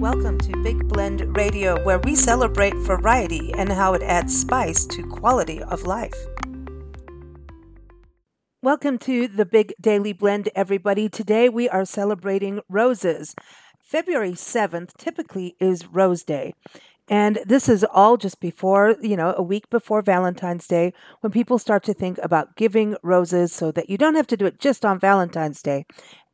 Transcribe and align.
Welcome 0.00 0.38
to 0.38 0.62
Big 0.62 0.88
Blend 0.88 1.36
Radio, 1.36 1.78
where 1.84 1.98
we 1.98 2.14
celebrate 2.14 2.74
variety 2.74 3.52
and 3.52 3.70
how 3.70 3.92
it 3.92 4.00
adds 4.00 4.34
spice 4.34 4.86
to 4.86 5.02
quality 5.02 5.62
of 5.62 5.82
life. 5.82 6.14
Welcome 8.62 8.96
to 9.00 9.28
the 9.28 9.44
Big 9.44 9.74
Daily 9.78 10.14
Blend, 10.14 10.48
everybody. 10.54 11.10
Today 11.10 11.50
we 11.50 11.68
are 11.68 11.84
celebrating 11.84 12.62
roses. 12.66 13.34
February 13.78 14.32
7th 14.32 14.96
typically 14.96 15.54
is 15.60 15.86
Rose 15.88 16.22
Day. 16.22 16.54
And 17.10 17.40
this 17.44 17.68
is 17.68 17.84
all 17.92 18.16
just 18.16 18.38
before, 18.38 18.94
you 19.02 19.16
know, 19.16 19.34
a 19.36 19.42
week 19.42 19.68
before 19.68 20.00
Valentine's 20.00 20.68
Day 20.68 20.92
when 21.22 21.32
people 21.32 21.58
start 21.58 21.82
to 21.84 21.92
think 21.92 22.18
about 22.22 22.54
giving 22.54 22.96
roses 23.02 23.52
so 23.52 23.72
that 23.72 23.90
you 23.90 23.98
don't 23.98 24.14
have 24.14 24.28
to 24.28 24.36
do 24.36 24.46
it 24.46 24.60
just 24.60 24.84
on 24.84 25.00
Valentine's 25.00 25.60
Day. 25.60 25.86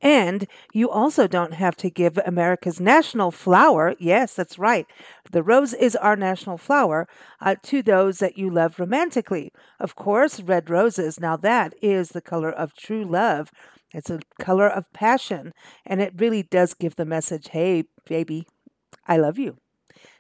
And 0.03 0.47
you 0.75 0.91
also 0.91 1.27
don't 1.27 1.55
have 1.55 1.77
to 1.77 1.89
give 1.89 2.19
America's 2.19 2.79
national 2.79 3.31
flower, 3.31 3.95
yes, 3.99 4.35
that's 4.35 4.59
right, 4.59 4.87
the 5.33 5.43
rose 5.43 5.73
is 5.73 5.97
our 5.97 6.15
national 6.15 6.59
flower, 6.59 7.09
uh, 7.41 7.55
to 7.63 7.83
those 7.83 8.19
that 8.19 8.37
you 8.37 8.51
love 8.51 8.79
romantically. 8.79 9.53
Of 9.81 9.95
course, 9.95 10.41
red 10.41 10.69
roses, 10.69 11.19
now 11.19 11.39
that 11.39 11.73
is 11.81 12.11
the 12.11 12.21
color 12.21 12.53
of 12.53 12.75
true 12.75 13.05
love. 13.05 13.51
It's 13.95 14.11
a 14.11 14.21
color 14.39 14.69
of 14.69 14.93
passion, 14.93 15.53
and 15.87 16.03
it 16.03 16.13
really 16.19 16.43
does 16.43 16.75
give 16.75 16.97
the 16.97 17.07
message 17.07 17.49
hey, 17.49 17.85
baby, 18.07 18.47
I 19.07 19.17
love 19.17 19.39
you. 19.39 19.57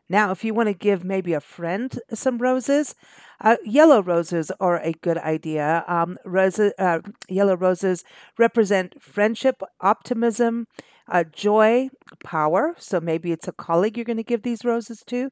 Now, 0.08 0.30
if 0.30 0.44
you 0.44 0.54
want 0.54 0.68
to 0.68 0.74
give 0.74 1.04
maybe 1.04 1.32
a 1.32 1.40
friend 1.40 1.98
some 2.12 2.38
roses, 2.38 2.94
uh, 3.40 3.56
yellow 3.64 4.02
roses 4.02 4.50
are 4.60 4.80
a 4.80 4.92
good 4.92 5.18
idea. 5.18 5.84
Um, 5.88 6.16
roses, 6.24 6.72
uh, 6.78 7.00
yellow 7.28 7.56
roses 7.56 8.04
represent 8.38 9.02
friendship, 9.02 9.62
optimism, 9.80 10.68
uh, 11.08 11.24
joy, 11.24 11.88
power. 12.24 12.74
So 12.78 13.00
maybe 13.00 13.32
it's 13.32 13.48
a 13.48 13.52
colleague 13.52 13.96
you're 13.96 14.04
going 14.04 14.16
to 14.16 14.22
give 14.22 14.42
these 14.42 14.64
roses 14.64 15.02
to, 15.06 15.30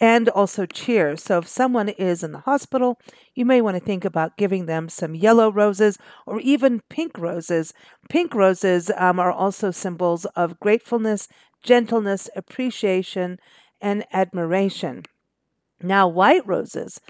and 0.00 0.28
also 0.28 0.66
cheer. 0.66 1.16
So 1.16 1.38
if 1.38 1.48
someone 1.48 1.88
is 1.88 2.22
in 2.22 2.32
the 2.32 2.40
hospital, 2.40 2.98
you 3.34 3.44
may 3.44 3.60
want 3.60 3.76
to 3.76 3.82
think 3.84 4.04
about 4.04 4.36
giving 4.36 4.66
them 4.66 4.88
some 4.88 5.14
yellow 5.14 5.50
roses 5.50 5.98
or 6.26 6.40
even 6.40 6.82
pink 6.88 7.18
roses. 7.18 7.72
Pink 8.08 8.34
roses 8.34 8.90
um, 8.96 9.18
are 9.18 9.32
also 9.32 9.70
symbols 9.70 10.26
of 10.36 10.60
gratefulness, 10.60 11.28
gentleness, 11.62 12.28
appreciation, 12.36 13.38
and 13.80 14.04
admiration. 14.12 15.04
Now, 15.82 16.08
white 16.08 16.46
roses 16.46 17.00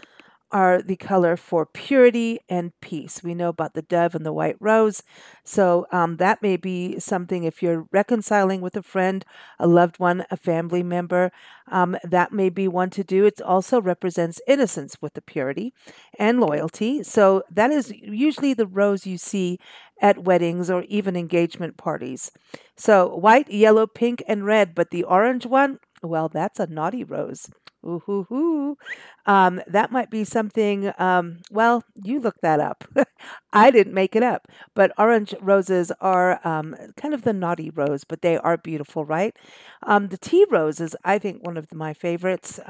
are 0.52 0.80
the 0.80 0.96
color 0.96 1.36
for 1.36 1.66
purity 1.66 2.38
and 2.48 2.72
peace. 2.80 3.22
We 3.22 3.34
know 3.34 3.48
about 3.48 3.74
the 3.74 3.82
dove 3.82 4.14
and 4.14 4.24
the 4.24 4.32
white 4.32 4.56
rose. 4.60 5.02
So 5.44 5.86
um, 5.90 6.18
that 6.18 6.40
may 6.40 6.56
be 6.56 7.00
something 7.00 7.42
if 7.42 7.62
you're 7.62 7.88
reconciling 7.90 8.60
with 8.60 8.76
a 8.76 8.82
friend, 8.82 9.24
a 9.58 9.66
loved 9.66 9.98
one, 9.98 10.24
a 10.30 10.36
family 10.36 10.84
member, 10.84 11.32
um, 11.68 11.96
that 12.04 12.32
may 12.32 12.48
be 12.48 12.68
one 12.68 12.90
to 12.90 13.02
do. 13.02 13.26
It 13.26 13.40
also 13.40 13.80
represents 13.80 14.40
innocence 14.46 14.96
with 15.02 15.14
the 15.14 15.20
purity 15.20 15.74
and 16.16 16.40
loyalty. 16.40 17.02
So 17.02 17.42
that 17.50 17.72
is 17.72 17.90
usually 17.90 18.54
the 18.54 18.66
rose 18.66 19.04
you 19.04 19.18
see 19.18 19.58
at 20.00 20.24
weddings 20.24 20.70
or 20.70 20.84
even 20.84 21.16
engagement 21.16 21.76
parties. 21.76 22.30
So 22.76 23.16
white, 23.16 23.50
yellow, 23.50 23.86
pink, 23.86 24.22
and 24.28 24.44
red, 24.44 24.74
but 24.76 24.90
the 24.90 25.02
orange 25.02 25.44
one, 25.44 25.80
well, 26.02 26.28
that's 26.28 26.60
a 26.60 26.66
naughty 26.66 27.04
rose. 27.04 27.48
Ooh. 27.84 28.76
Um, 29.26 29.60
that 29.68 29.92
might 29.92 30.10
be 30.10 30.24
something. 30.24 30.92
Um, 30.98 31.38
well, 31.50 31.84
you 32.02 32.18
look 32.20 32.36
that 32.42 32.58
up. 32.60 32.84
I 33.52 33.70
didn't 33.70 33.94
make 33.94 34.16
it 34.16 34.22
up. 34.22 34.48
But 34.74 34.92
orange 34.98 35.34
roses 35.40 35.92
are 36.00 36.40
um, 36.46 36.74
kind 36.96 37.14
of 37.14 37.22
the 37.22 37.32
naughty 37.32 37.70
rose, 37.70 38.04
but 38.04 38.22
they 38.22 38.36
are 38.38 38.56
beautiful, 38.56 39.04
right? 39.04 39.36
Um, 39.82 40.08
the 40.08 40.18
tea 40.18 40.46
rose 40.50 40.80
is, 40.80 40.96
I 41.04 41.18
think, 41.18 41.44
one 41.44 41.56
of 41.56 41.72
my 41.72 41.92
favorites. 41.94 42.60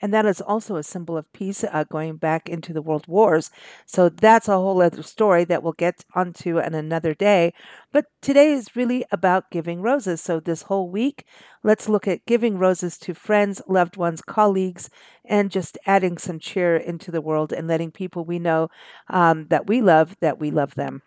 And 0.00 0.14
that 0.14 0.26
is 0.26 0.40
also 0.40 0.76
a 0.76 0.82
symbol 0.82 1.16
of 1.16 1.32
peace 1.32 1.64
uh, 1.64 1.84
going 1.84 2.16
back 2.16 2.48
into 2.48 2.72
the 2.72 2.82
world 2.82 3.06
wars. 3.06 3.50
So 3.86 4.08
that's 4.08 4.48
a 4.48 4.52
whole 4.56 4.80
other 4.80 5.02
story 5.02 5.44
that 5.44 5.62
we'll 5.62 5.72
get 5.72 6.04
onto 6.14 6.58
in 6.58 6.74
another 6.74 7.14
day. 7.14 7.52
But 7.92 8.06
today 8.22 8.52
is 8.52 8.76
really 8.76 9.04
about 9.10 9.50
giving 9.50 9.82
roses. 9.82 10.20
So 10.20 10.40
this 10.40 10.62
whole 10.62 10.88
week, 10.88 11.24
let's 11.62 11.88
look 11.88 12.06
at 12.06 12.26
giving 12.26 12.58
roses 12.58 12.96
to 12.98 13.14
friends, 13.14 13.60
loved 13.66 13.96
ones, 13.96 14.22
colleagues, 14.22 14.90
and 15.24 15.50
just 15.50 15.78
adding 15.86 16.18
some 16.18 16.38
cheer 16.38 16.76
into 16.76 17.10
the 17.10 17.20
world 17.20 17.52
and 17.52 17.66
letting 17.66 17.90
people 17.90 18.24
we 18.24 18.38
know 18.38 18.70
um, 19.08 19.46
that 19.48 19.66
we 19.66 19.80
love 19.80 20.16
that 20.20 20.38
we 20.38 20.50
love 20.50 20.74
them. 20.74 21.02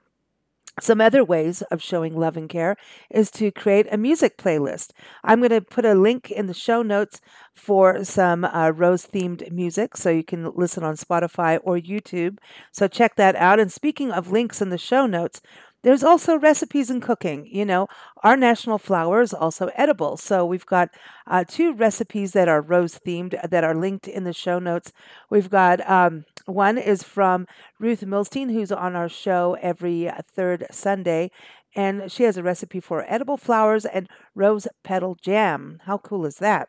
Some 0.80 1.02
other 1.02 1.24
ways 1.24 1.62
of 1.64 1.82
showing 1.82 2.16
love 2.16 2.38
and 2.38 2.50
care 2.50 2.78
is 3.10 3.30
to 3.32 3.52
create 3.52 3.88
a 3.92 3.98
music 3.98 4.38
playlist. 4.38 4.92
I'm 5.24 5.40
going 5.40 5.50
to 5.52 5.62
put 5.62 5.86
a 5.86 5.94
link 5.94 6.32
in 6.32 6.48
the 6.48 6.54
show 6.54 6.82
notes 6.82 7.20
for 7.54 8.04
some 8.06 8.46
uh, 8.46 8.72
rose 8.72 9.06
themed 9.06 9.52
music 9.52 9.98
so 9.98 10.10
you 10.10 10.24
can 10.24 10.52
listen 10.56 10.84
on 10.84 10.96
Spotify 10.96 11.60
or 11.62 11.78
YouTube. 11.78 12.38
So 12.72 12.88
check 12.88 13.16
that 13.16 13.36
out. 13.36 13.60
And 13.60 13.72
speaking 13.72 14.12
of 14.12 14.32
links 14.32 14.62
in 14.62 14.70
the 14.70 14.78
show 14.78 15.06
notes, 15.06 15.42
there's 15.84 16.04
also 16.04 16.38
recipes 16.38 16.90
and 16.90 17.02
cooking. 17.02 17.48
You 17.48 17.66
know, 17.66 17.88
our 18.24 18.38
national 18.38 18.78
flower 18.78 19.22
is 19.22 19.34
also 19.34 19.70
edible. 19.76 20.16
So 20.16 20.46
we've 20.46 20.66
got 20.66 20.90
uh, 21.28 21.44
two 21.48 21.74
recipes 21.74 22.34
that 22.34 22.48
are 22.48 22.62
rose 22.62 23.00
themed 23.00 23.50
that 23.50 23.64
are 23.64 23.76
linked 23.76 24.08
in 24.08 24.24
the 24.24 24.34
show 24.34 24.60
notes. 24.60 24.94
We've 25.30 25.50
got 25.50 25.88
um, 25.90 26.26
one 26.52 26.78
is 26.78 27.04
from 27.04 27.48
Ruth 27.80 28.02
Milstein, 28.02 28.52
who's 28.52 28.72
on 28.72 28.96
our 28.96 29.10
show 29.10 29.58
every 29.62 30.12
third 30.24 30.68
Sunday. 30.72 31.32
And 31.76 32.12
she 32.12 32.24
has 32.24 32.38
a 32.38 32.44
recipe 32.44 32.80
for 32.80 33.06
edible 33.08 33.38
flowers 33.38 33.86
and 33.86 34.10
rose 34.36 34.68
petal 34.84 35.16
jam. 35.22 35.80
How 35.86 35.98
cool 35.98 36.26
is 36.26 36.36
that? 36.36 36.68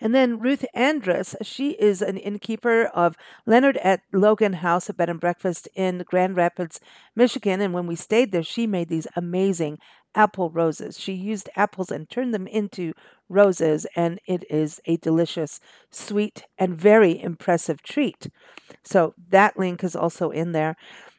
And 0.00 0.14
then 0.14 0.38
Ruth 0.38 0.64
Andrus, 0.74 1.36
she 1.42 1.72
is 1.72 2.00
an 2.00 2.16
innkeeper 2.16 2.86
of 2.86 3.16
Leonard 3.46 3.76
at 3.78 4.00
Logan 4.12 4.54
House, 4.54 4.88
a 4.88 4.94
bed 4.94 5.10
and 5.10 5.20
breakfast 5.20 5.68
in 5.74 6.04
Grand 6.06 6.36
Rapids, 6.36 6.80
Michigan. 7.14 7.60
And 7.60 7.74
when 7.74 7.86
we 7.86 7.96
stayed 7.96 8.32
there, 8.32 8.42
she 8.42 8.66
made 8.66 8.88
these 8.88 9.06
amazing 9.14 9.78
apple 10.14 10.50
roses. 10.50 10.98
She 10.98 11.12
used 11.12 11.48
apples 11.56 11.90
and 11.90 12.08
turned 12.08 12.34
them 12.34 12.46
into 12.46 12.92
roses, 13.28 13.86
and 13.96 14.18
it 14.26 14.44
is 14.50 14.80
a 14.86 14.96
delicious, 14.96 15.60
sweet, 15.90 16.44
and 16.58 16.76
very 16.78 17.20
impressive 17.22 17.82
treat. 17.82 18.28
So 18.82 19.14
that 19.30 19.58
link 19.58 19.84
is 19.84 19.96
also 19.96 20.30
in 20.30 20.52
there. 20.52 20.76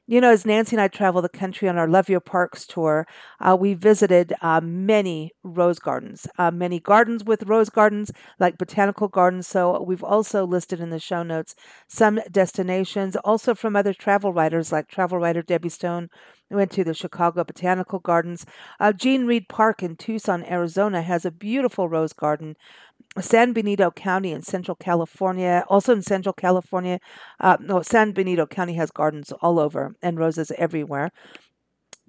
You 0.07 0.19
know, 0.19 0.31
as 0.31 0.46
Nancy 0.46 0.75
and 0.75 0.81
I 0.81 0.90
travel 0.90 1.22
the 1.22 1.29
country 1.29 1.69
on 1.69 1.78
our 1.78 1.88
Love 1.88 2.09
Your 2.09 2.19
Parks 2.19 2.66
tour, 2.68 3.07
uh, 3.40 3.56
we 3.57 3.75
visited 3.75 4.34
uh, 4.41 4.59
many 4.62 5.31
rose 5.44 5.79
gardens, 5.79 6.28
uh, 6.38 6.52
many 6.52 6.81
gardens 6.81 7.23
with 7.23 7.44
rose 7.44 7.69
gardens, 7.69 8.12
like 8.38 8.58
botanical 8.58 9.08
gardens. 9.08 9.47
So 9.47 9.81
we've 9.81 10.03
also 10.03 10.46
listed 10.46 10.81
in 10.81 10.90
the 10.90 11.00
show 11.00 11.23
notes 11.23 11.56
some 11.88 12.19
destinations, 12.29 13.16
also 13.18 13.56
from 13.56 13.75
other 13.75 13.94
travel 13.94 14.34
writers, 14.34 14.72
like 14.72 14.90
travel 14.90 15.18
writer 15.18 15.44
Debbie 15.44 15.69
Stone, 15.69 16.09
went 16.56 16.72
to 16.72 16.84
the 16.84 16.94
Chicago 16.94 17.44
Botanical 17.44 18.00
Gardens. 18.00 18.46
Uh, 18.80 18.94
Gene 18.94 19.26
Reid 19.26 19.48
Park 19.50 19.84
in 19.84 19.96
Tucson, 19.96 20.44
Arizona, 20.46 21.02
has 21.02 21.26
a 21.26 21.32
beautiful 21.32 21.90
rose 21.90 22.14
garden 22.14 22.56
San 23.20 23.52
Benito 23.52 23.92
County 23.92 24.32
in 24.32 24.42
Central 24.42 24.76
California, 24.76 25.66
also 25.68 25.94
in 25.94 26.02
Central 26.02 26.34
California. 26.34 27.00
Uh, 27.40 27.58
no, 27.60 27.82
San 27.82 28.12
Benito 28.12 28.46
County 28.46 28.74
has 28.76 28.90
gardens 28.90 29.34
all 29.42 29.60
over 29.60 29.96
and 30.02 30.18
roses 30.18 30.52
everywhere 30.58 31.12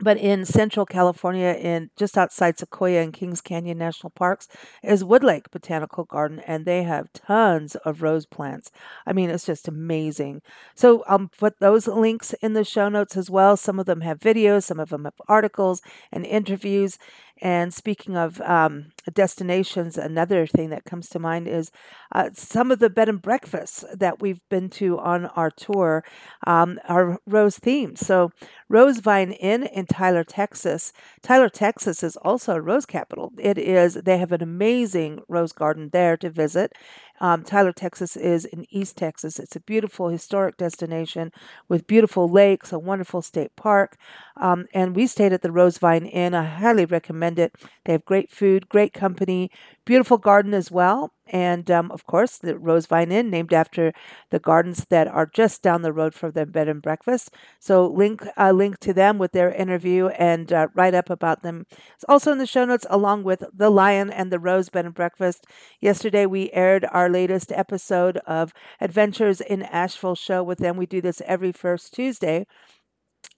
but 0.02 0.18
in 0.18 0.44
central 0.44 0.84
California, 0.84 1.56
in 1.58 1.90
just 1.96 2.18
outside 2.18 2.58
Sequoia 2.58 3.00
and 3.02 3.12
Kings 3.12 3.40
Canyon 3.40 3.78
National 3.78 4.10
Parks, 4.10 4.48
is 4.82 5.04
Woodlake 5.04 5.50
Botanical 5.50 6.04
Garden, 6.04 6.40
and 6.40 6.66
they 6.66 6.82
have 6.82 7.12
tons 7.12 7.76
of 7.76 8.02
rose 8.02 8.26
plants. 8.26 8.70
I 9.06 9.12
mean, 9.12 9.30
it's 9.30 9.46
just 9.46 9.68
amazing. 9.68 10.42
So 10.74 11.04
I'll 11.06 11.28
put 11.38 11.60
those 11.60 11.86
links 11.86 12.34
in 12.42 12.52
the 12.54 12.64
show 12.64 12.88
notes 12.88 13.16
as 13.16 13.30
well. 13.30 13.56
Some 13.56 13.78
of 13.78 13.86
them 13.86 14.00
have 14.00 14.18
videos, 14.18 14.64
some 14.64 14.80
of 14.80 14.90
them 14.90 15.04
have 15.04 15.14
articles 15.28 15.82
and 16.10 16.26
interviews. 16.26 16.98
And 17.42 17.74
speaking 17.74 18.16
of 18.16 18.40
um, 18.42 18.92
destinations, 19.12 19.98
another 19.98 20.46
thing 20.46 20.70
that 20.70 20.84
comes 20.84 21.08
to 21.08 21.18
mind 21.18 21.48
is 21.48 21.72
uh, 22.12 22.30
some 22.34 22.70
of 22.70 22.78
the 22.78 22.88
bed 22.88 23.08
and 23.08 23.20
breakfasts 23.20 23.84
that 23.92 24.22
we've 24.22 24.40
been 24.48 24.70
to 24.70 24.96
on 25.00 25.26
our 25.26 25.50
tour 25.50 26.04
um, 26.46 26.78
are 26.88 27.18
rose 27.26 27.58
themed. 27.58 27.98
So, 27.98 28.30
Rosevine 28.68 29.32
Inn 29.32 29.64
in 29.64 29.86
Tyler, 29.86 30.24
Texas. 30.24 30.92
Tyler, 31.20 31.48
Texas 31.48 32.02
is 32.04 32.16
also 32.18 32.54
a 32.54 32.60
rose 32.60 32.86
capital. 32.86 33.32
It 33.38 33.58
is, 33.58 33.94
they 33.94 34.18
have 34.18 34.32
an 34.32 34.42
amazing 34.42 35.20
rose 35.28 35.52
garden 35.52 35.90
there 35.92 36.16
to 36.18 36.30
visit. 36.30 36.72
Um, 37.20 37.44
Tyler, 37.44 37.72
Texas 37.72 38.16
is 38.16 38.44
in 38.44 38.66
East 38.70 38.96
Texas. 38.96 39.38
It's 39.38 39.54
a 39.54 39.60
beautiful 39.60 40.08
historic 40.08 40.56
destination 40.56 41.30
with 41.68 41.86
beautiful 41.86 42.28
lakes, 42.28 42.72
a 42.72 42.78
wonderful 42.78 43.22
state 43.22 43.54
park. 43.56 43.96
Um, 44.36 44.66
and 44.74 44.96
we 44.96 45.06
stayed 45.06 45.32
at 45.32 45.42
the 45.42 45.52
Rosevine 45.52 46.06
Inn. 46.06 46.34
I 46.34 46.44
highly 46.44 46.84
recommend 46.84 47.31
it. 47.38 47.52
They 47.84 47.92
have 47.92 48.04
great 48.04 48.30
food, 48.30 48.68
great 48.68 48.92
company, 48.92 49.50
beautiful 49.84 50.18
garden 50.18 50.54
as 50.54 50.70
well. 50.70 51.12
and 51.32 51.70
um, 51.70 51.90
of 51.92 52.04
course 52.04 52.36
the 52.36 52.58
Rosevine 52.58 53.10
Inn, 53.10 53.30
named 53.30 53.52
after 53.54 53.92
the 54.30 54.38
gardens 54.38 54.84
that 54.90 55.08
are 55.08 55.24
just 55.26 55.62
down 55.62 55.80
the 55.82 55.92
road 55.92 56.14
from 56.14 56.32
the 56.32 56.44
bed 56.44 56.68
and 56.68 56.82
breakfast. 56.82 57.30
So 57.58 57.86
link 57.86 58.26
a 58.36 58.52
link 58.52 58.78
to 58.80 58.92
them 58.92 59.18
with 59.18 59.32
their 59.32 59.50
interview 59.50 60.08
and 60.08 60.52
uh, 60.52 60.68
write 60.74 60.94
up 60.94 61.08
about 61.10 61.42
them. 61.42 61.64
It's 61.94 62.04
also 62.08 62.32
in 62.32 62.38
the 62.38 62.46
show 62.46 62.64
notes, 62.64 62.86
along 62.90 63.22
with 63.24 63.44
the 63.54 63.70
Lion 63.70 64.10
and 64.10 64.30
the 64.30 64.38
Rose 64.38 64.68
Bed 64.68 64.84
and 64.84 64.94
Breakfast. 64.94 65.46
Yesterday 65.80 66.26
we 66.26 66.50
aired 66.52 66.84
our 66.90 67.08
latest 67.08 67.50
episode 67.52 68.18
of 68.26 68.52
Adventures 68.80 69.40
in 69.40 69.62
Asheville 69.62 70.14
show 70.14 70.42
with 70.42 70.58
them. 70.58 70.76
We 70.76 70.86
do 70.86 71.00
this 71.00 71.22
every 71.26 71.52
first 71.52 71.94
Tuesday. 71.94 72.46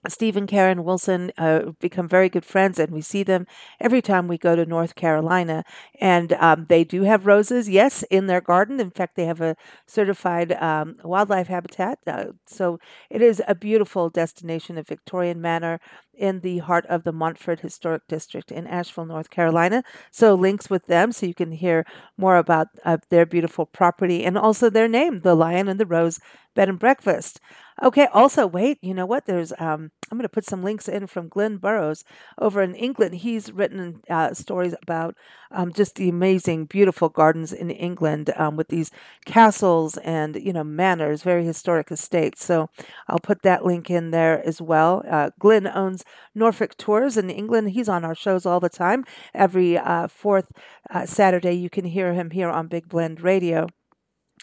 Steve 0.07 0.37
and 0.37 0.47
Karen 0.47 0.83
Wilson 0.83 1.31
uh, 1.37 1.71
become 1.79 2.07
very 2.07 2.29
good 2.29 2.45
friends, 2.45 2.79
and 2.79 2.91
we 2.91 3.01
see 3.01 3.23
them 3.23 3.47
every 3.79 4.01
time 4.01 4.27
we 4.27 4.37
go 4.37 4.55
to 4.55 4.65
North 4.65 4.95
Carolina. 4.95 5.63
And 5.99 6.33
um, 6.33 6.65
they 6.69 6.83
do 6.83 7.03
have 7.03 7.25
roses, 7.25 7.69
yes, 7.69 8.03
in 8.03 8.27
their 8.27 8.41
garden. 8.41 8.79
In 8.79 8.91
fact, 8.91 9.15
they 9.15 9.25
have 9.25 9.41
a 9.41 9.55
certified 9.87 10.51
um, 10.53 10.95
wildlife 11.03 11.47
habitat. 11.47 11.99
Uh, 12.05 12.25
so 12.47 12.79
it 13.09 13.21
is 13.21 13.41
a 13.47 13.55
beautiful 13.55 14.09
destination, 14.09 14.77
a 14.77 14.83
Victorian 14.83 15.41
manor 15.41 15.79
in 16.17 16.41
the 16.41 16.59
heart 16.59 16.85
of 16.87 17.03
the 17.03 17.11
Montford 17.11 17.59
Historic 17.59 18.07
District 18.07 18.51
in 18.51 18.67
Asheville, 18.67 19.05
North 19.05 19.29
Carolina. 19.29 19.83
So 20.11 20.33
links 20.33 20.69
with 20.69 20.87
them 20.87 21.11
so 21.11 21.25
you 21.25 21.33
can 21.33 21.51
hear 21.51 21.85
more 22.17 22.37
about 22.37 22.67
uh, 22.83 22.97
their 23.09 23.25
beautiful 23.25 23.65
property 23.65 24.23
and 24.23 24.37
also 24.37 24.69
their 24.69 24.87
name, 24.87 25.19
the 25.19 25.35
Lion 25.35 25.67
and 25.67 25.79
the 25.79 25.85
Rose 25.85 26.19
Bed 26.55 26.69
and 26.69 26.79
Breakfast. 26.79 27.39
Okay, 27.83 28.07
also, 28.13 28.47
wait, 28.47 28.77
you 28.81 28.93
know 28.93 29.05
what? 29.05 29.25
There's, 29.25 29.51
um, 29.59 29.91
I'm 30.09 30.17
going 30.17 30.21
to 30.21 30.29
put 30.29 30.45
some 30.45 30.63
links 30.63 30.87
in 30.87 31.07
from 31.07 31.27
Glenn 31.27 31.57
Burrows 31.57 32.05
over 32.39 32.61
in 32.61 32.73
England. 32.73 33.15
He's 33.15 33.51
written 33.51 33.99
uh, 34.09 34.33
stories 34.33 34.73
about 34.81 35.17
um, 35.51 35.73
just 35.73 35.95
the 35.95 36.07
amazing, 36.07 36.67
beautiful 36.67 37.09
gardens 37.09 37.51
in 37.51 37.69
England 37.69 38.31
um, 38.37 38.55
with 38.55 38.69
these 38.69 38.91
castles 39.25 39.97
and, 39.97 40.37
you 40.37 40.53
know, 40.53 40.63
manors, 40.63 41.21
very 41.23 41.43
historic 41.43 41.91
estates. 41.91 42.45
So 42.45 42.69
I'll 43.09 43.19
put 43.19 43.41
that 43.41 43.65
link 43.65 43.89
in 43.89 44.11
there 44.11 44.41
as 44.47 44.61
well. 44.61 45.03
Uh, 45.09 45.31
Glenn 45.37 45.67
owns 45.67 46.04
Norfolk 46.33 46.77
Tours 46.77 47.17
in 47.17 47.29
England. 47.29 47.71
He's 47.71 47.89
on 47.89 48.05
our 48.05 48.15
shows 48.15 48.45
all 48.45 48.59
the 48.59 48.69
time. 48.69 49.03
Every 49.33 49.77
uh, 49.77 50.07
fourth 50.07 50.51
uh, 50.89 51.05
Saturday, 51.05 51.53
you 51.53 51.69
can 51.69 51.85
hear 51.85 52.13
him 52.13 52.31
here 52.31 52.49
on 52.49 52.67
Big 52.67 52.87
Blend 52.89 53.21
Radio. 53.21 53.67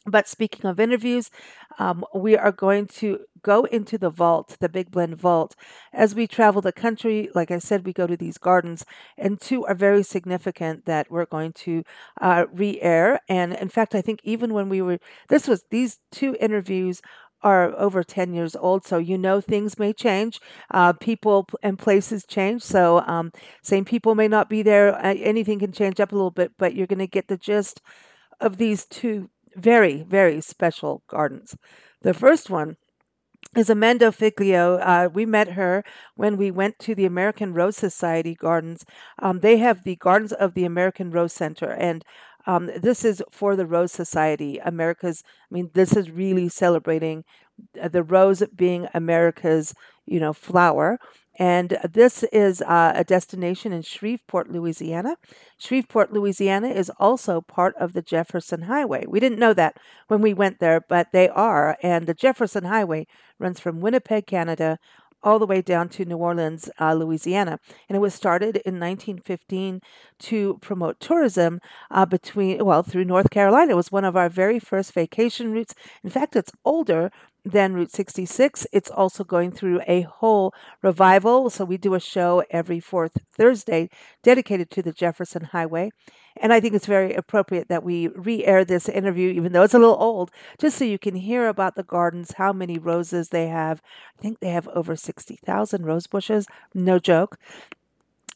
But 0.04 0.26
speaking 0.26 0.68
of 0.68 0.80
interviews, 0.80 1.30
um, 1.78 2.04
we 2.12 2.36
are 2.36 2.50
going 2.50 2.86
to 2.86 3.20
go 3.42 3.64
into 3.64 3.98
the 3.98 4.10
vault, 4.10 4.56
the 4.58 4.68
Big 4.68 4.90
Blend 4.90 5.16
Vault. 5.16 5.54
As 5.92 6.14
we 6.14 6.26
travel 6.26 6.60
the 6.60 6.72
country, 6.72 7.28
like 7.34 7.52
I 7.52 7.58
said, 7.58 7.86
we 7.86 7.92
go 7.92 8.06
to 8.08 8.16
these 8.16 8.38
gardens, 8.38 8.84
and 9.16 9.40
two 9.40 9.64
are 9.64 9.74
very 9.74 10.02
significant 10.02 10.86
that 10.86 11.10
we're 11.10 11.26
going 11.26 11.52
to 11.52 11.84
uh, 12.20 12.46
re 12.52 12.80
air. 12.80 13.20
And 13.28 13.52
in 13.52 13.68
fact, 13.68 13.94
I 13.94 14.00
think 14.00 14.20
even 14.24 14.52
when 14.52 14.68
we 14.68 14.82
were, 14.82 14.98
this 15.28 15.46
was, 15.46 15.64
these 15.70 15.98
two 16.10 16.36
interviews 16.40 17.00
are 17.42 17.72
over 17.78 18.02
10 18.02 18.34
years 18.34 18.56
old, 18.56 18.84
so 18.84 18.98
you 18.98 19.18
know 19.18 19.40
things 19.40 19.78
may 19.78 19.92
change. 19.92 20.40
Uh, 20.70 20.92
people 20.92 21.46
and 21.62 21.78
places 21.78 22.24
change, 22.26 22.62
so 22.62 23.00
um, 23.06 23.32
same 23.62 23.84
people 23.84 24.14
may 24.14 24.28
not 24.28 24.48
be 24.48 24.62
there. 24.62 24.94
Uh, 24.94 25.14
anything 25.14 25.58
can 25.58 25.72
change 25.72 26.00
up 26.00 26.12
a 26.12 26.14
little 26.14 26.30
bit, 26.30 26.52
but 26.58 26.74
you're 26.74 26.86
going 26.86 26.98
to 26.98 27.06
get 27.06 27.28
the 27.28 27.36
gist 27.36 27.80
of 28.40 28.56
these 28.56 28.84
two 28.86 29.30
very, 29.56 30.02
very 30.02 30.40
special 30.40 31.02
gardens. 31.08 31.56
The 32.02 32.14
first 32.14 32.50
one 32.50 32.76
is 33.56 33.68
Amanda 33.68 34.10
Figlio. 34.10 34.76
Uh, 34.78 35.08
we 35.12 35.26
met 35.26 35.52
her 35.52 35.84
when 36.16 36.36
we 36.36 36.50
went 36.50 36.78
to 36.80 36.94
the 36.94 37.04
American 37.04 37.52
Rose 37.52 37.76
Society 37.76 38.34
Gardens. 38.34 38.84
Um, 39.18 39.40
they 39.40 39.58
have 39.58 39.84
the 39.84 39.96
Gardens 39.96 40.32
of 40.32 40.54
the 40.54 40.64
American 40.64 41.10
Rose 41.10 41.32
Center, 41.34 41.70
and 41.70 42.04
um, 42.46 42.70
this 42.76 43.04
is 43.04 43.22
for 43.30 43.56
the 43.56 43.66
Rose 43.66 43.92
Society. 43.92 44.58
America's, 44.58 45.22
I 45.50 45.54
mean, 45.54 45.70
this 45.74 45.96
is 45.96 46.10
really 46.10 46.48
celebrating 46.48 47.24
uh, 47.80 47.88
the 47.88 48.02
rose 48.02 48.42
being 48.54 48.88
America's, 48.94 49.74
you 50.06 50.20
know, 50.20 50.32
flower. 50.32 50.98
And 51.38 51.78
this 51.90 52.24
is 52.24 52.60
uh, 52.60 52.92
a 52.94 53.04
destination 53.04 53.72
in 53.72 53.82
Shreveport, 53.82 54.50
Louisiana. 54.50 55.16
Shreveport, 55.56 56.12
Louisiana 56.12 56.68
is 56.68 56.90
also 56.98 57.40
part 57.40 57.74
of 57.76 57.94
the 57.94 58.02
Jefferson 58.02 58.62
Highway. 58.62 59.06
We 59.08 59.18
didn't 59.18 59.38
know 59.38 59.54
that 59.54 59.78
when 60.08 60.20
we 60.20 60.34
went 60.34 60.60
there, 60.60 60.80
but 60.86 61.08
they 61.12 61.30
are. 61.30 61.78
And 61.82 62.06
the 62.06 62.14
Jefferson 62.14 62.64
Highway 62.64 63.06
runs 63.38 63.60
from 63.60 63.80
Winnipeg, 63.80 64.26
Canada, 64.26 64.78
all 65.22 65.38
the 65.38 65.46
way 65.46 65.62
down 65.62 65.88
to 65.90 66.04
New 66.04 66.16
Orleans, 66.16 66.68
uh, 66.80 66.94
Louisiana. 66.94 67.58
And 67.88 67.96
it 67.96 68.00
was 68.00 68.14
started 68.14 68.56
in 68.64 68.78
1915 68.80 69.80
to 70.20 70.58
promote 70.60 71.00
tourism 71.00 71.60
uh, 71.90 72.06
between, 72.06 72.64
well, 72.64 72.82
through 72.82 73.04
North 73.04 73.30
Carolina. 73.30 73.72
It 73.72 73.76
was 73.76 73.92
one 73.92 74.04
of 74.04 74.16
our 74.16 74.28
very 74.28 74.58
first 74.58 74.92
vacation 74.92 75.52
routes. 75.52 75.74
In 76.04 76.10
fact, 76.10 76.36
it's 76.36 76.52
older 76.64 77.10
than 77.44 77.74
Route 77.74 77.90
66. 77.90 78.66
It's 78.72 78.90
also 78.90 79.24
going 79.24 79.52
through 79.52 79.80
a 79.86 80.02
whole 80.02 80.54
revival. 80.82 81.50
So 81.50 81.64
we 81.64 81.76
do 81.76 81.94
a 81.94 82.00
show 82.00 82.44
every 82.50 82.80
fourth 82.80 83.18
Thursday 83.36 83.88
dedicated 84.22 84.70
to 84.70 84.82
the 84.82 84.92
Jefferson 84.92 85.44
Highway. 85.44 85.90
And 86.36 86.52
I 86.52 86.60
think 86.60 86.74
it's 86.74 86.86
very 86.86 87.14
appropriate 87.14 87.68
that 87.68 87.82
we 87.82 88.08
re 88.08 88.44
air 88.44 88.64
this 88.64 88.88
interview, 88.88 89.30
even 89.30 89.52
though 89.52 89.62
it's 89.62 89.74
a 89.74 89.78
little 89.78 89.96
old, 90.00 90.30
just 90.58 90.78
so 90.78 90.84
you 90.84 90.98
can 90.98 91.14
hear 91.14 91.46
about 91.46 91.74
the 91.74 91.82
gardens, 91.82 92.32
how 92.38 92.52
many 92.52 92.78
roses 92.78 93.28
they 93.28 93.48
have. 93.48 93.82
I 94.18 94.22
think 94.22 94.40
they 94.40 94.50
have 94.50 94.68
over 94.68 94.96
60,000 94.96 95.84
rose 95.84 96.06
bushes. 96.06 96.46
No 96.74 96.98
joke. 96.98 97.38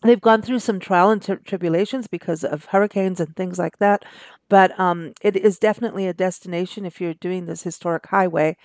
They've 0.02 0.20
gone 0.20 0.42
through 0.42 0.58
some 0.58 0.78
trial 0.78 1.10
and 1.10 1.22
tri- 1.22 1.36
tribulations 1.36 2.06
because 2.06 2.44
of 2.44 2.66
hurricanes 2.66 3.18
and 3.18 3.34
things 3.34 3.58
like 3.58 3.78
that, 3.78 4.04
but 4.48 4.78
um, 4.78 5.12
it 5.22 5.36
is 5.36 5.58
definitely 5.58 6.06
a 6.06 6.14
destination 6.14 6.84
if 6.84 7.00
you're 7.00 7.14
doing 7.14 7.46
this 7.46 7.62
historic 7.62 8.06
highway. 8.06 8.56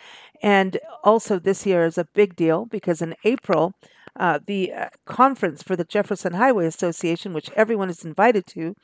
And 0.41 0.79
also, 1.03 1.39
this 1.39 1.65
year 1.65 1.85
is 1.85 1.97
a 1.97 2.07
big 2.13 2.35
deal 2.35 2.65
because 2.65 3.01
in 3.01 3.15
April, 3.23 3.73
uh, 4.19 4.39
the 4.45 4.73
uh, 4.73 4.89
conference 5.05 5.63
for 5.63 5.75
the 5.75 5.85
Jefferson 5.85 6.33
Highway 6.33 6.65
Association, 6.65 7.33
which 7.33 7.49
everyone 7.55 7.89
is 7.89 8.03
invited 8.03 8.45
to, 8.47 8.75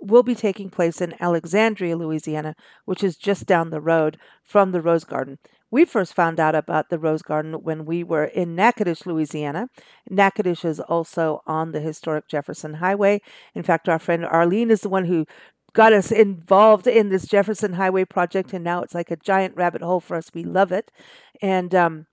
will 0.00 0.22
be 0.22 0.34
taking 0.34 0.70
place 0.70 1.00
in 1.00 1.14
Alexandria, 1.20 1.96
Louisiana, 1.96 2.54
which 2.84 3.02
is 3.02 3.16
just 3.16 3.46
down 3.46 3.70
the 3.70 3.80
road 3.80 4.18
from 4.42 4.72
the 4.72 4.82
Rose 4.82 5.04
Garden. 5.04 5.38
We 5.70 5.84
first 5.84 6.14
found 6.14 6.38
out 6.38 6.54
about 6.54 6.88
the 6.88 7.00
Rose 7.00 7.22
Garden 7.22 7.54
when 7.54 7.84
we 7.84 8.04
were 8.04 8.26
in 8.26 8.54
Natchitoches, 8.54 9.06
Louisiana. 9.06 9.66
Natchitoches 10.08 10.64
is 10.64 10.80
also 10.80 11.42
on 11.48 11.72
the 11.72 11.80
historic 11.80 12.28
Jefferson 12.28 12.74
Highway. 12.74 13.20
In 13.56 13.64
fact, 13.64 13.88
our 13.88 13.98
friend 13.98 14.24
Arlene 14.24 14.70
is 14.70 14.82
the 14.82 14.88
one 14.88 15.06
who 15.06 15.26
got 15.74 15.92
us 15.92 16.10
involved 16.10 16.86
in 16.86 17.10
this 17.10 17.26
Jefferson 17.26 17.74
Highway 17.74 18.04
project, 18.04 18.52
and 18.52 18.64
now 18.64 18.82
it's 18.82 18.94
like 18.94 19.10
a 19.10 19.16
giant 19.16 19.56
rabbit 19.56 19.82
hole 19.82 20.00
for 20.00 20.16
us. 20.16 20.30
We 20.32 20.44
love 20.44 20.72
it. 20.72 20.90
And 21.42 21.74
um, 21.74 22.06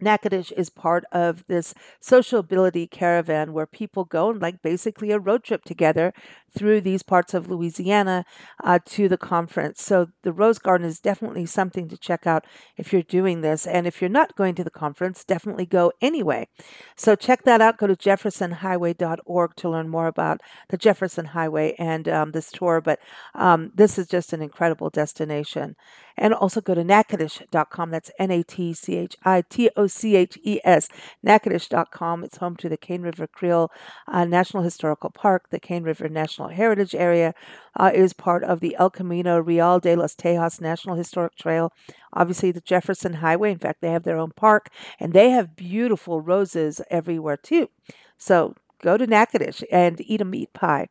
Natchitoches 0.00 0.52
is 0.52 0.70
part 0.70 1.04
of 1.12 1.44
this 1.46 1.74
sociability 2.00 2.86
caravan 2.86 3.52
where 3.52 3.66
people 3.66 4.04
go 4.04 4.30
and 4.30 4.40
like 4.40 4.62
basically 4.62 5.10
a 5.10 5.18
road 5.18 5.44
trip 5.44 5.64
together 5.64 6.12
through 6.56 6.80
these 6.80 7.02
parts 7.02 7.34
of 7.34 7.48
Louisiana 7.48 8.24
uh, 8.64 8.78
to 8.84 9.08
the 9.08 9.18
conference. 9.18 9.82
So 9.82 10.08
the 10.22 10.32
Rose 10.32 10.58
Garden 10.58 10.86
is 10.86 11.00
definitely 11.00 11.46
something 11.46 11.88
to 11.88 11.96
check 11.96 12.26
out 12.26 12.46
if 12.76 12.92
you're 12.92 13.02
doing 13.02 13.40
this. 13.40 13.66
And 13.66 13.86
if 13.86 14.00
you're 14.00 14.08
not 14.08 14.36
going 14.36 14.54
to 14.56 14.64
the 14.64 14.70
conference, 14.70 15.24
definitely 15.24 15.66
go 15.66 15.92
anyway. 16.00 16.48
So 16.96 17.14
check 17.14 17.42
that 17.42 17.60
out. 17.60 17.78
Go 17.78 17.86
to 17.86 17.96
jeffersonhighway.org 17.96 19.56
to 19.56 19.68
learn 19.68 19.88
more 19.88 20.06
about 20.06 20.40
the 20.68 20.76
Jefferson 20.76 21.26
Highway 21.26 21.74
and 21.78 22.08
um, 22.08 22.32
this 22.32 22.50
tour. 22.50 22.80
But 22.80 22.98
um, 23.34 23.72
this 23.74 23.98
is 23.98 24.08
just 24.08 24.32
an 24.32 24.42
incredible 24.42 24.90
destination. 24.90 25.76
And 26.16 26.34
also 26.34 26.60
go 26.60 26.74
to 26.74 26.82
natchitoches.com. 26.82 27.90
That's 27.90 28.10
N 28.18 28.30
A 28.30 28.42
T 28.42 28.72
C 28.74 28.96
H 28.96 29.16
I 29.24 29.42
T 29.42 29.70
O 29.76 29.86
C 29.88 30.16
H 30.16 30.38
E 30.42 30.60
S, 30.64 30.88
natchitoches.com. 31.26 32.24
It's 32.24 32.38
home 32.38 32.56
to 32.56 32.68
the 32.68 32.76
Cane 32.76 33.02
River 33.02 33.26
Creole 33.26 33.70
uh, 34.06 34.24
National 34.24 34.62
Historical 34.62 35.10
Park, 35.10 35.50
the 35.50 35.60
Cane 35.60 35.82
River 35.82 36.08
National 36.08 36.48
Heritage 36.48 36.94
Area, 36.94 37.34
uh, 37.78 37.90
is 37.94 38.12
part 38.12 38.44
of 38.44 38.60
the 38.60 38.76
El 38.78 38.90
Camino 38.90 39.38
Real 39.38 39.78
de 39.80 39.96
los 39.96 40.14
Tejas 40.14 40.60
National 40.60 40.96
Historic 40.96 41.36
Trail. 41.36 41.72
Obviously, 42.12 42.50
the 42.50 42.60
Jefferson 42.60 43.14
Highway. 43.14 43.52
In 43.52 43.58
fact, 43.58 43.80
they 43.80 43.90
have 43.90 44.04
their 44.04 44.18
own 44.18 44.32
park, 44.32 44.70
and 44.98 45.12
they 45.12 45.30
have 45.30 45.56
beautiful 45.56 46.20
roses 46.20 46.80
everywhere 46.90 47.36
too. 47.36 47.68
So 48.16 48.54
go 48.82 48.96
to 48.96 49.06
Natchitoches 49.06 49.64
and 49.70 50.00
eat 50.00 50.20
a 50.20 50.24
meat 50.24 50.52
pie. 50.52 50.88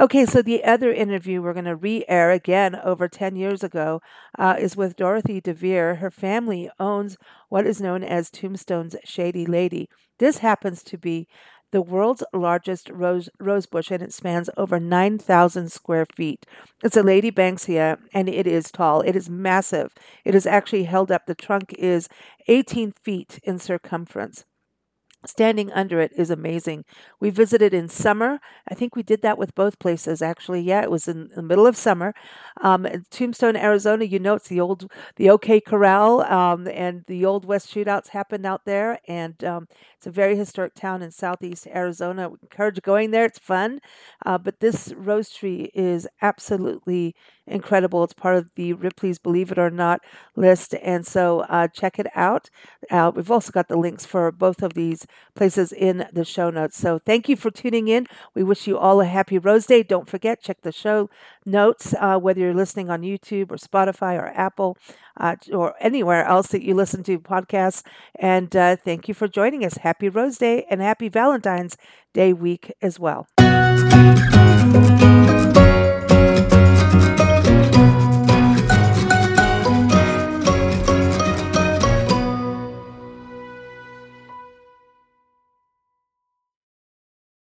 Okay, 0.00 0.26
so 0.26 0.42
the 0.42 0.62
other 0.62 0.92
interview 0.92 1.42
we're 1.42 1.52
going 1.52 1.64
to 1.64 1.74
re 1.74 2.04
air 2.06 2.30
again 2.30 2.76
over 2.84 3.08
10 3.08 3.34
years 3.34 3.64
ago 3.64 4.00
uh, 4.38 4.54
is 4.56 4.76
with 4.76 4.94
Dorothy 4.94 5.40
DeVere. 5.40 5.96
Her 5.96 6.10
family 6.10 6.70
owns 6.78 7.16
what 7.48 7.66
is 7.66 7.80
known 7.80 8.04
as 8.04 8.30
Tombstone's 8.30 8.94
Shady 9.04 9.44
Lady. 9.44 9.88
This 10.20 10.38
happens 10.38 10.84
to 10.84 10.98
be 10.98 11.26
the 11.72 11.82
world's 11.82 12.22
largest 12.32 12.88
rose, 12.90 13.28
rose 13.40 13.66
bush 13.66 13.90
and 13.90 14.00
it 14.00 14.12
spans 14.12 14.48
over 14.56 14.78
9,000 14.78 15.72
square 15.72 16.06
feet. 16.14 16.46
It's 16.84 16.96
a 16.96 17.02
Lady 17.02 17.32
Banksia 17.32 17.98
and 18.14 18.28
it 18.28 18.46
is 18.46 18.70
tall. 18.70 19.00
It 19.00 19.16
is 19.16 19.28
massive. 19.28 19.92
It 20.24 20.36
is 20.36 20.46
actually 20.46 20.84
held 20.84 21.10
up. 21.10 21.26
The 21.26 21.34
trunk 21.34 21.74
is 21.76 22.08
18 22.46 22.92
feet 22.92 23.40
in 23.42 23.58
circumference. 23.58 24.44
Standing 25.26 25.72
under 25.72 26.00
it 26.00 26.12
is 26.16 26.30
amazing. 26.30 26.84
We 27.18 27.30
visited 27.30 27.74
in 27.74 27.88
summer. 27.88 28.38
I 28.70 28.74
think 28.74 28.94
we 28.94 29.02
did 29.02 29.20
that 29.22 29.36
with 29.36 29.52
both 29.56 29.80
places, 29.80 30.22
actually. 30.22 30.60
Yeah, 30.60 30.80
it 30.82 30.92
was 30.92 31.08
in 31.08 31.28
the 31.34 31.42
middle 31.42 31.66
of 31.66 31.76
summer. 31.76 32.14
Um, 32.60 32.86
Tombstone, 33.10 33.56
Arizona, 33.56 34.04
you 34.04 34.20
know, 34.20 34.34
it's 34.34 34.46
the 34.46 34.60
old, 34.60 34.90
the 35.16 35.28
OK 35.28 35.60
Corral, 35.60 36.22
um, 36.22 36.68
and 36.68 37.04
the 37.08 37.24
old 37.24 37.44
West 37.44 37.74
shootouts 37.74 38.10
happened 38.10 38.46
out 38.46 38.64
there. 38.64 39.00
And 39.08 39.42
um, 39.42 39.66
it's 39.96 40.06
a 40.06 40.12
very 40.12 40.36
historic 40.36 40.74
town 40.74 41.02
in 41.02 41.10
southeast 41.10 41.66
Arizona. 41.66 42.28
I 42.28 42.32
encourage 42.40 42.80
going 42.82 43.10
there. 43.10 43.24
It's 43.24 43.40
fun. 43.40 43.80
Uh, 44.24 44.38
but 44.38 44.60
this 44.60 44.92
rose 44.96 45.30
tree 45.30 45.72
is 45.74 46.06
absolutely 46.22 47.16
incredible. 47.48 48.04
It's 48.04 48.12
part 48.12 48.36
of 48.36 48.50
the 48.54 48.72
Ripley's 48.72 49.18
Believe 49.18 49.50
It 49.52 49.58
or 49.58 49.70
Not 49.70 50.00
list. 50.36 50.74
And 50.82 51.06
so 51.06 51.40
uh, 51.40 51.68
check 51.68 51.98
it 51.98 52.06
out. 52.14 52.50
Uh, 52.90 53.10
we've 53.14 53.30
also 53.30 53.52
got 53.52 53.68
the 53.68 53.76
links 53.76 54.06
for 54.06 54.30
both 54.30 54.62
of 54.62 54.74
these 54.74 55.06
places 55.34 55.72
in 55.72 56.06
the 56.12 56.24
show 56.24 56.50
notes. 56.50 56.76
So 56.76 56.98
thank 56.98 57.28
you 57.28 57.36
for 57.36 57.50
tuning 57.50 57.88
in. 57.88 58.06
We 58.34 58.42
wish 58.42 58.66
you 58.66 58.78
all 58.78 59.00
a 59.00 59.06
happy 59.06 59.38
Rose 59.38 59.66
Day. 59.66 59.82
Don't 59.82 60.08
forget, 60.08 60.42
check 60.42 60.62
the 60.62 60.72
show 60.72 61.10
notes, 61.44 61.94
uh, 61.98 62.18
whether 62.18 62.40
you're 62.40 62.54
listening 62.54 62.90
on 62.90 63.02
YouTube 63.02 63.50
or 63.50 63.56
Spotify 63.56 64.18
or 64.18 64.28
Apple 64.28 64.76
uh, 65.18 65.36
or 65.52 65.74
anywhere 65.80 66.24
else 66.24 66.48
that 66.48 66.62
you 66.62 66.74
listen 66.74 67.02
to 67.04 67.18
podcasts. 67.18 67.82
And 68.18 68.54
uh, 68.54 68.76
thank 68.76 69.08
you 69.08 69.14
for 69.14 69.28
joining 69.28 69.64
us. 69.64 69.78
Happy 69.78 70.08
Rose 70.08 70.38
Day 70.38 70.66
and 70.70 70.80
happy 70.80 71.08
Valentine's 71.08 71.76
Day 72.14 72.32
week 72.32 72.72
as 72.80 72.98
well. 72.98 73.26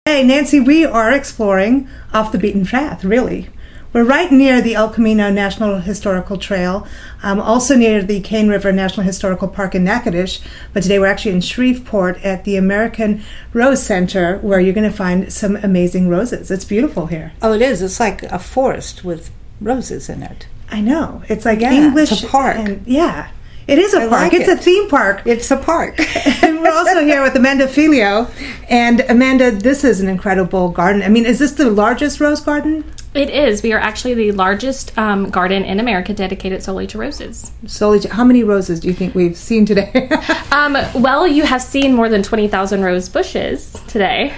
Hey, 0.09 0.23
Nancy, 0.23 0.61
we 0.61 0.85
are 0.85 1.11
exploring 1.11 1.89
off 2.15 2.31
the 2.31 2.39
beaten 2.39 2.65
path, 2.65 3.05
really. 3.05 3.51
We're 3.93 4.05
right 4.05 4.31
near 4.31 4.61
the 4.61 4.77
El 4.77 4.89
Camino 4.91 5.33
National 5.33 5.81
Historical 5.81 6.37
Trail, 6.39 6.87
um, 7.25 7.41
also 7.41 7.75
near 7.75 8.05
the 8.05 8.21
Cane 8.21 8.49
River 8.49 8.71
National 8.71 9.05
Historical 9.05 9.49
Park 9.49 9.75
in 9.75 9.83
Natchitoches. 9.83 10.41
But 10.73 10.85
today 10.85 11.01
we're 11.01 11.07
actually 11.07 11.33
in 11.33 11.41
Shreveport 11.41 12.23
at 12.25 12.45
the 12.45 12.57
American 12.57 13.21
Rose 13.53 13.83
Center, 13.83 14.39
where 14.39 14.61
you're 14.61 14.73
going 14.75 14.89
to 14.89 14.97
find 14.97 15.33
some 15.33 15.57
amazing 15.57 16.09
roses. 16.09 16.53
It's 16.53 16.65
beautiful 16.65 17.07
here. 17.07 17.33
Oh, 17.43 17.53
it 17.55 17.61
is. 17.63 17.83
It's 17.83 17.99
like 17.99 18.23
a 18.25 18.39
forest 18.39 19.03
with 19.03 19.33
roses 19.61 20.09
in 20.09 20.23
it. 20.23 20.47
I 20.71 20.83
know. 20.83 21.23
It's 21.29 21.45
like 21.45 21.59
Yeah, 21.61 21.73
English. 21.73 22.13
it's 22.13 22.23
a 22.23 22.29
park. 22.29 22.57
And, 22.59 22.87
yeah. 22.87 23.31
It 23.67 23.79
is 23.79 23.95
a 23.95 24.03
I 24.03 24.09
park. 24.09 24.13
like 24.13 24.33
it's 24.35 24.49
a 24.49 24.57
theme 24.57 24.89
park. 24.89 25.23
It's 25.25 25.51
a 25.51 25.57
park. 25.57 25.99
and 26.43 26.61
we're 26.61 26.73
also 26.73 27.05
here 27.05 27.21
with 27.23 27.35
Amanda 27.35 27.67
Filio. 27.67 28.29
And 28.69 29.01
Amanda, 29.09 29.51
this 29.51 29.83
is 29.83 30.01
an 30.01 30.09
incredible 30.09 30.69
garden. 30.69 31.03
I 31.03 31.09
mean, 31.09 31.27
is 31.27 31.41
this 31.41 31.53
the 31.53 31.69
largest 31.71 32.21
rose 32.21 32.41
garden? 32.41 32.85
It 33.13 33.31
is. 33.31 33.63
We 33.63 33.73
are 33.73 33.79
actually 33.79 34.15
the 34.15 34.33
largest 34.33 34.97
um, 34.97 35.31
garden 35.31 35.65
in 35.65 35.81
America 35.81 36.13
dedicated 36.13 36.63
solely 36.63 36.87
to 36.89 36.99
roses. 36.99 37.51
Solely, 37.67 38.01
to, 38.01 38.15
how 38.15 38.25
many 38.25 38.45
roses 38.45 38.79
do 38.79 38.89
you 38.89 38.95
think 38.95 39.15
we've 39.15 39.37
seen 39.37 39.67
today? 39.67 40.11
Um, 40.53 40.75
well, 40.95 41.27
you 41.27 41.45
have 41.45 41.61
seen 41.61 41.93
more 41.93 42.09
than 42.09 42.23
20,000 42.23 42.83
rose 42.83 43.11
bushes 43.11 43.73
today. 43.89 44.33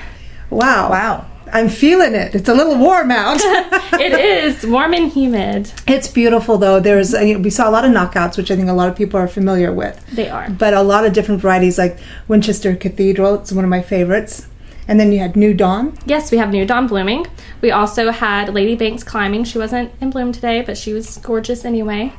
wow. 0.50 0.90
wow. 0.90 1.26
I'm 1.52 1.69
feeling 1.69 2.14
it. 2.14 2.35
It's 2.35 2.49
a 2.49 2.55
little 2.55 2.76
warm 2.78 3.11
out. 3.11 3.40
It 4.00 4.12
is 4.12 4.64
warm 4.64 4.95
and 4.95 5.11
humid. 5.11 5.73
it's 5.87 6.07
beautiful 6.09 6.57
though. 6.57 6.78
There's 6.78 7.14
uh, 7.14 7.38
we 7.43 7.50
saw 7.50 7.69
a 7.69 7.73
lot 7.73 7.85
of 7.85 7.90
knockouts, 7.90 8.37
which 8.37 8.50
I 8.50 8.57
think 8.57 8.69
a 8.69 8.73
lot 8.73 8.88
of 8.88 8.95
people 8.97 9.19
are 9.19 9.26
familiar 9.26 9.73
with. 9.73 10.05
They 10.14 10.28
are. 10.28 10.49
But 10.50 10.73
a 10.75 10.83
lot 10.83 11.05
of 11.05 11.12
different 11.12 11.40
varieties, 11.40 11.78
like 11.78 11.99
Winchester 12.28 12.76
Cathedral. 12.76 13.35
It's 13.40 13.50
one 13.52 13.64
of 13.64 13.71
my 13.71 13.83
favorites. 13.83 14.47
And 14.87 14.99
then 15.00 15.12
you 15.12 15.19
had 15.19 15.37
New 15.37 15.52
Dawn. 15.52 15.99
Yes, 16.07 16.31
we 16.31 16.38
have 16.38 16.50
New 16.50 16.64
Dawn 16.64 16.87
blooming. 16.87 17.26
We 17.61 17.71
also 17.73 18.11
had 18.11 18.55
Lady 18.55 18.75
Banks 18.76 19.02
climbing. 19.02 19.45
She 19.45 19.59
wasn't 19.59 19.90
in 20.00 20.11
bloom 20.11 20.33
today, 20.33 20.62
but 20.62 20.78
she 20.78 20.93
was 20.95 21.19
gorgeous 21.19 21.64
anyway. 21.64 22.12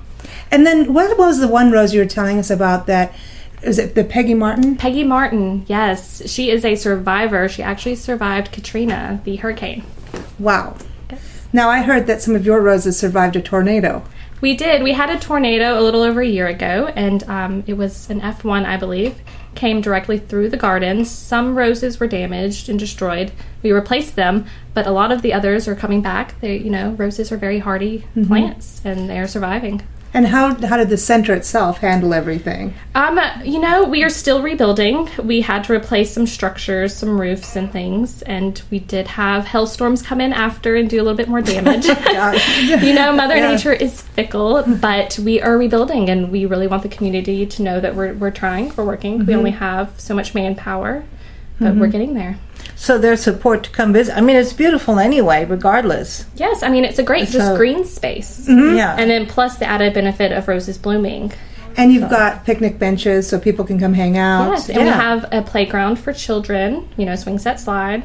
And 0.51 0.67
then 0.67 0.93
what 0.93 1.17
was 1.17 1.39
the 1.39 1.47
one 1.47 1.71
rose 1.71 1.93
you 1.93 2.01
were 2.01 2.05
telling 2.05 2.37
us 2.37 2.49
about 2.51 2.85
that? 2.87 3.13
Is 3.61 3.77
it 3.77 3.95
the 3.95 4.03
Peggy 4.03 4.33
Martin? 4.33 4.77
Peggy 4.77 5.03
Martin, 5.03 5.65
yes. 5.67 6.29
She 6.29 6.49
is 6.49 6.63
a 6.63 6.75
survivor. 6.75 7.49
She 7.49 7.61
actually 7.61 7.95
survived 7.95 8.51
Katrina, 8.51 9.21
the 9.25 9.35
hurricane. 9.37 9.83
Wow. 10.37 10.77
Now 11.51 11.69
I 11.69 11.81
heard 11.81 12.07
that 12.07 12.21
some 12.21 12.35
of 12.35 12.45
your 12.45 12.61
roses 12.61 12.97
survived 12.97 13.35
a 13.35 13.41
tornado. 13.41 14.03
We 14.41 14.55
did. 14.55 14.83
We 14.83 14.93
had 14.93 15.09
a 15.09 15.19
tornado 15.19 15.77
a 15.77 15.83
little 15.83 16.01
over 16.01 16.21
a 16.21 16.27
year 16.27 16.47
ago, 16.47 16.91
and 16.95 17.23
um, 17.23 17.63
it 17.67 17.73
was 17.73 18.09
an 18.09 18.21
F1, 18.21 18.65
I 18.65 18.77
believe. 18.77 19.19
Came 19.55 19.81
directly 19.81 20.17
through 20.17 20.49
the 20.49 20.57
gardens. 20.57 21.11
Some 21.11 21.57
roses 21.57 21.99
were 21.99 22.07
damaged 22.07 22.69
and 22.69 22.79
destroyed. 22.79 23.33
We 23.63 23.73
replaced 23.73 24.15
them, 24.15 24.45
but 24.73 24.87
a 24.87 24.91
lot 24.91 25.11
of 25.11 25.21
the 25.21 25.33
others 25.33 25.67
are 25.67 25.75
coming 25.75 26.01
back. 26.01 26.39
They, 26.39 26.57
you 26.57 26.69
know, 26.69 26.91
roses 26.91 27.31
are 27.31 27.37
very 27.37 27.59
hardy 27.59 28.05
plants, 28.27 28.81
and 28.85 29.09
they 29.09 29.19
are 29.19 29.27
surviving. 29.27 29.81
And 30.13 30.27
how 30.27 30.55
how 30.65 30.77
did 30.77 30.89
the 30.89 30.97
center 30.97 31.33
itself 31.33 31.79
handle 31.79 32.13
everything? 32.13 32.73
Um, 32.95 33.19
uh, 33.19 33.41
you 33.43 33.59
know, 33.59 33.83
we 33.83 34.03
are 34.03 34.09
still 34.09 34.41
rebuilding. 34.41 35.07
We 35.23 35.41
had 35.41 35.63
to 35.65 35.73
replace 35.73 36.11
some 36.11 36.25
structures, 36.25 36.95
some 36.95 37.21
roofs, 37.21 37.55
and 37.55 37.71
things, 37.71 38.23
and 38.23 38.61
we 38.71 38.79
did 38.79 39.07
have 39.07 39.45
hailstorms 39.45 40.01
come 40.01 40.19
in 40.19 40.33
after 40.33 40.75
and 40.75 40.89
do 40.89 40.97
a 40.97 41.03
little 41.03 41.17
bit 41.17 41.27
more 41.27 41.41
damage. 41.41 41.85
you 42.83 42.93
know, 42.93 43.13
Mother 43.13 43.37
Yeah. 43.37 43.51
Nature 43.51 43.73
is 43.73 44.01
fickle, 44.01 44.63
but 44.81 45.19
we 45.19 45.41
are 45.41 45.57
rebuilding, 45.57 46.09
and 46.09 46.31
we 46.31 46.45
really 46.45 46.67
want 46.67 46.81
the 46.81 46.89
community 46.89 47.45
to 47.45 47.61
know 47.61 47.79
that 47.79 47.95
we're 47.95 48.13
we're 48.13 48.31
trying, 48.31 48.73
we're 48.75 48.85
working. 48.85 49.19
We 49.19 49.25
mm-hmm. 49.25 49.35
only 49.35 49.51
have 49.51 49.99
so 49.99 50.15
much 50.15 50.33
manpower, 50.33 51.03
but 51.59 51.75
we're 51.75 51.83
mm-hmm. 51.83 51.91
getting 51.91 52.13
there. 52.15 52.39
So 52.79 52.97
there's 52.97 53.21
support 53.21 53.65
to 53.65 53.69
come 53.71 53.91
visit. 53.91 54.15
I 54.15 54.21
mean, 54.21 54.37
it's 54.37 54.53
beautiful 54.53 54.99
anyway, 54.99 55.43
regardless. 55.43 56.25
Yes, 56.35 56.63
I 56.63 56.69
mean 56.69 56.85
it's 56.85 56.97
a 56.97 57.03
great 57.03 57.27
just 57.27 57.57
green 57.57 57.83
space, 57.83 58.47
mm-hmm. 58.47 58.77
Yeah. 58.77 58.95
and 58.97 59.11
then 59.11 59.25
plus 59.25 59.57
the 59.57 59.65
added 59.65 59.93
benefit 59.93 60.31
of 60.31 60.47
roses 60.47 60.77
blooming. 60.77 61.33
And 61.75 61.93
you've 61.93 62.09
got 62.09 62.45
picnic 62.45 62.79
benches 62.79 63.27
so 63.27 63.37
people 63.37 63.65
can 63.65 63.79
come 63.79 63.93
hang 63.93 64.17
out. 64.17 64.51
Yes, 64.51 64.69
and 64.69 64.79
we 64.79 64.87
have 64.87 65.27
a 65.31 65.41
playground 65.41 65.97
for 65.97 66.13
children. 66.13 66.87
You 66.95 67.05
know, 67.05 67.15
swing 67.17 67.37
set 67.37 67.59
slide. 67.59 68.03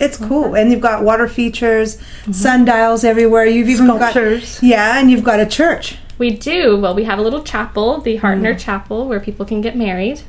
It's 0.00 0.16
cool. 0.16 0.56
And 0.56 0.70
you've 0.70 0.80
got 0.80 1.04
water 1.04 1.28
features, 1.28 1.98
mm-hmm. 1.98 2.32
sundials 2.32 3.04
everywhere. 3.04 3.44
You've 3.44 3.68
even 3.68 3.86
Sculptures. 3.86 4.54
got 4.54 4.62
Yeah, 4.66 4.98
and 4.98 5.10
you've 5.10 5.24
got 5.24 5.38
a 5.38 5.46
church. 5.46 5.98
We 6.16 6.30
do. 6.30 6.78
Well, 6.78 6.94
we 6.94 7.04
have 7.04 7.18
a 7.18 7.22
little 7.22 7.42
chapel, 7.42 8.00
the 8.00 8.18
Hartner 8.18 8.54
mm. 8.54 8.58
Chapel, 8.58 9.06
where 9.06 9.20
people 9.20 9.44
can 9.44 9.60
get 9.60 9.76
married. 9.76 10.22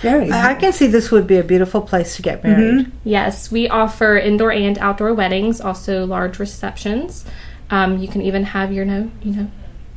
Very 0.00 0.30
I 0.30 0.52
I 0.52 0.54
can 0.54 0.72
see 0.72 0.86
this 0.86 1.10
would 1.10 1.26
be 1.26 1.38
a 1.38 1.44
beautiful 1.44 1.80
place 1.80 2.16
to 2.16 2.22
get 2.22 2.44
married. 2.44 2.90
Yes, 3.04 3.50
we 3.50 3.68
offer 3.68 4.16
indoor 4.16 4.52
and 4.52 4.78
outdoor 4.78 5.14
weddings, 5.14 5.60
also 5.60 6.06
large 6.06 6.38
receptions. 6.38 7.24
Um, 7.70 7.98
you 7.98 8.08
can 8.08 8.22
even 8.22 8.44
have 8.44 8.72
your 8.72 8.84
no, 8.84 9.10
you 9.22 9.32
know, 9.32 9.50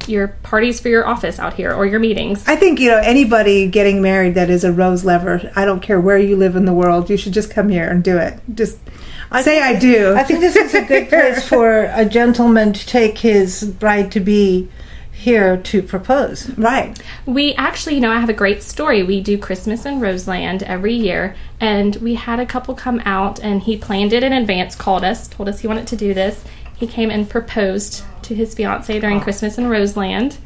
your 0.07 0.29
parties 0.43 0.79
for 0.79 0.89
your 0.89 1.07
office 1.07 1.39
out 1.39 1.53
here 1.53 1.73
or 1.73 1.85
your 1.85 1.99
meetings. 1.99 2.43
I 2.47 2.55
think, 2.55 2.79
you 2.79 2.89
know, 2.89 2.97
anybody 2.97 3.67
getting 3.67 4.01
married 4.01 4.35
that 4.35 4.49
is 4.49 4.63
a 4.63 4.71
rose 4.71 5.05
lover, 5.05 5.51
I 5.55 5.65
don't 5.65 5.81
care 5.81 5.99
where 5.99 6.17
you 6.17 6.35
live 6.35 6.55
in 6.55 6.65
the 6.65 6.73
world, 6.73 7.09
you 7.09 7.17
should 7.17 7.33
just 7.33 7.51
come 7.51 7.69
here 7.69 7.87
and 7.87 8.03
do 8.03 8.17
it. 8.17 8.39
Just 8.53 8.79
I 9.31 9.41
say 9.41 9.61
I 9.61 9.77
do. 9.77 10.15
I 10.15 10.23
think 10.23 10.39
this 10.39 10.55
is 10.55 10.73
a 10.73 10.81
good 10.81 11.09
place 11.09 11.47
for 11.47 11.83
a 11.93 12.05
gentleman 12.05 12.73
to 12.73 12.85
take 12.85 13.19
his 13.19 13.63
bride 13.63 14.11
to 14.13 14.19
be 14.19 14.69
here 15.19 15.57
to 15.57 15.83
propose. 15.83 16.49
right. 16.57 16.97
We 17.25 17.53
actually, 17.55 17.95
you 17.95 18.01
know, 18.01 18.11
I 18.11 18.19
have 18.19 18.29
a 18.29 18.33
great 18.33 18.63
story. 18.63 19.03
We 19.03 19.19
do 19.19 19.37
Christmas 19.37 19.85
in 19.85 19.99
Roseland 19.99 20.63
every 20.63 20.93
year, 20.93 21.35
and 21.59 21.97
we 21.97 22.15
had 22.15 22.39
a 22.39 22.45
couple 22.45 22.73
come 22.73 23.01
out, 23.03 23.37
and 23.39 23.61
he 23.61 23.77
planned 23.77 24.13
it 24.13 24.23
in 24.23 24.31
advance, 24.31 24.75
called 24.75 25.03
us, 25.03 25.27
told 25.27 25.49
us 25.49 25.59
he 25.59 25.67
wanted 25.67 25.87
to 25.87 25.97
do 25.97 26.13
this. 26.13 26.45
He 26.77 26.87
came 26.87 27.11
and 27.11 27.29
proposed 27.29 28.03
to 28.23 28.33
his 28.33 28.55
fiance 28.55 28.97
during 28.97 29.19
Christmas 29.19 29.57
in 29.57 29.67
Roseland. 29.67 30.37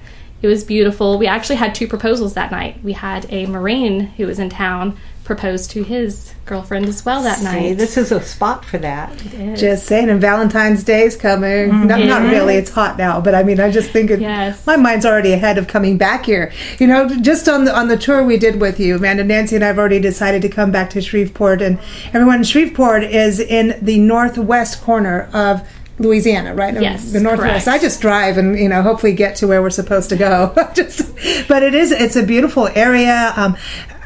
It 0.42 0.48
was 0.48 0.64
beautiful. 0.64 1.20
We 1.20 1.28
actually 1.28 1.58
had 1.58 1.76
two 1.76 1.88
proposals 1.88 2.34
that 2.34 2.52
night. 2.52 2.84
We 2.84 2.94
had 2.94 3.32
a 3.32 3.46
Marine 3.46 4.08
who 4.18 4.26
was 4.26 4.40
in 4.40 4.50
town 4.50 4.98
propose 5.24 5.68
to 5.70 5.84
his 5.84 6.34
girlfriend 6.46 6.86
as 6.86 7.06
well 7.06 7.24
that 7.24 7.38
See, 7.38 7.44
night. 7.46 7.78
this 7.78 7.96
is 7.98 8.12
a 8.12 8.22
spot 8.22 8.66
for 8.66 8.78
that. 8.80 9.18
Just 9.56 9.86
saying, 9.86 10.10
and 10.10 10.20
Valentine's 10.20 10.84
Day 10.84 11.04
is 11.04 11.16
coming. 11.16 11.88
Not, 11.88 12.00
not 12.02 12.22
really, 12.24 12.56
it's 12.56 12.70
hot 12.72 12.98
now, 12.98 13.22
but 13.22 13.34
I 13.34 13.44
mean, 13.44 13.60
I 13.60 13.72
just 13.72 13.92
think 13.92 14.10
it, 14.12 14.20
Yes. 14.20 14.66
my 14.68 14.76
mind's 14.76 15.06
already 15.06 15.32
ahead 15.32 15.58
of 15.58 15.68
coming 15.68 15.98
back 15.98 16.26
here. 16.26 16.52
You 16.80 16.88
know, 16.88 17.08
just 17.22 17.48
on 17.48 17.64
the 17.66 17.74
on 17.78 17.88
the 17.88 17.98
tour 17.98 18.24
we 18.24 18.38
did 18.38 18.60
with 18.60 18.80
you, 18.80 18.98
Amanda, 18.98 19.24
Nancy, 19.24 19.56
and 19.56 19.64
I've 19.64 19.80
already 19.80 20.00
decided 20.00 20.42
to 20.42 20.50
come 20.50 20.72
back 20.72 20.90
to 20.92 21.02
Shreveport, 21.02 21.62
and 21.62 21.80
everyone, 22.14 22.38
in 22.40 22.44
Shreveport 22.44 23.04
is 23.04 23.40
in 23.40 23.78
the 23.82 24.00
northwest 24.00 24.82
corner 24.82 25.30
of. 25.34 25.68
Louisiana, 26.00 26.56
right? 26.56 26.74
Yes, 26.82 27.12
the 27.12 27.20
northwest. 27.20 27.66
correct. 27.66 27.68
I 27.68 27.78
just 27.78 28.02
drive 28.02 28.40
and 28.40 28.58
you 28.58 28.68
know 28.68 28.82
hopefully 28.82 29.14
get 29.14 29.36
to 29.38 29.48
where 29.48 29.62
we're 29.62 29.70
supposed 29.70 30.10
to 30.10 30.16
go. 30.16 30.52
just, 30.74 31.04
but 31.48 31.62
it 31.62 31.76
is 31.76 31.92
it's 31.92 32.16
a 32.16 32.26
beautiful 32.26 32.68
area. 32.74 33.32
Um, 33.38 33.56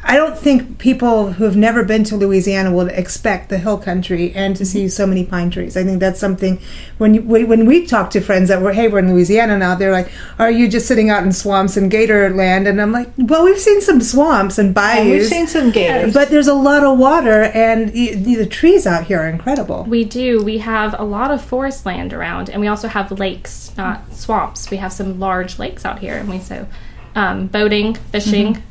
I 0.09 0.15
don't 0.15 0.37
think 0.37 0.77
people 0.79 1.33
who 1.33 1.43
have 1.43 1.57
never 1.57 1.83
been 1.83 2.05
to 2.05 2.15
Louisiana 2.15 2.71
will 2.71 2.87
expect 2.87 3.49
the 3.49 3.57
hill 3.57 3.77
country 3.77 4.31
and 4.33 4.55
to 4.55 4.65
see 4.65 4.87
so 4.87 5.05
many 5.05 5.25
pine 5.25 5.49
trees. 5.51 5.75
I 5.75 5.83
think 5.83 5.99
that's 5.99 6.17
something 6.17 6.61
when 6.97 7.13
you, 7.13 7.21
when 7.23 7.65
we 7.65 7.85
talk 7.85 8.09
to 8.11 8.21
friends 8.21 8.47
that 8.47 8.61
were 8.61 8.71
hey 8.71 8.87
we're 8.87 8.99
in 8.99 9.11
Louisiana 9.13 9.57
now 9.57 9.75
they're 9.75 9.91
like 9.91 10.09
are 10.39 10.49
you 10.49 10.69
just 10.69 10.87
sitting 10.87 11.09
out 11.09 11.23
in 11.23 11.33
swamps 11.33 11.75
and 11.75 11.91
gator 11.91 12.29
land 12.29 12.67
and 12.69 12.81
I'm 12.81 12.93
like 12.93 13.09
well 13.17 13.43
we've 13.43 13.59
seen 13.59 13.81
some 13.81 13.99
swamps 13.99 14.57
and 14.57 14.73
bayous 14.73 15.07
Oh, 15.07 15.09
We've 15.11 15.25
seen 15.27 15.47
some 15.47 15.71
gators. 15.71 16.13
but 16.13 16.29
there's 16.29 16.47
a 16.47 16.53
lot 16.53 16.83
of 16.85 16.97
water 16.97 17.43
and 17.53 17.91
the, 17.91 18.13
the 18.15 18.45
trees 18.45 18.87
out 18.87 19.03
here 19.07 19.19
are 19.19 19.27
incredible. 19.27 19.83
We 19.83 20.05
do. 20.05 20.41
We 20.41 20.59
have 20.59 20.95
a 20.97 21.03
lot 21.03 21.31
of 21.31 21.43
forest 21.43 21.85
land 21.85 22.13
around, 22.13 22.49
and 22.49 22.61
we 22.61 22.67
also 22.67 22.87
have 22.87 23.11
lakes, 23.11 23.71
not 23.77 24.13
swamps. 24.13 24.69
We 24.71 24.77
have 24.77 24.93
some 24.93 25.19
large 25.19 25.59
lakes 25.59 25.83
out 25.83 25.99
here, 25.99 26.15
and 26.15 26.29
we 26.29 26.39
so 26.39 26.65
um, 27.15 27.47
boating, 27.47 27.95
fishing, 27.95 28.61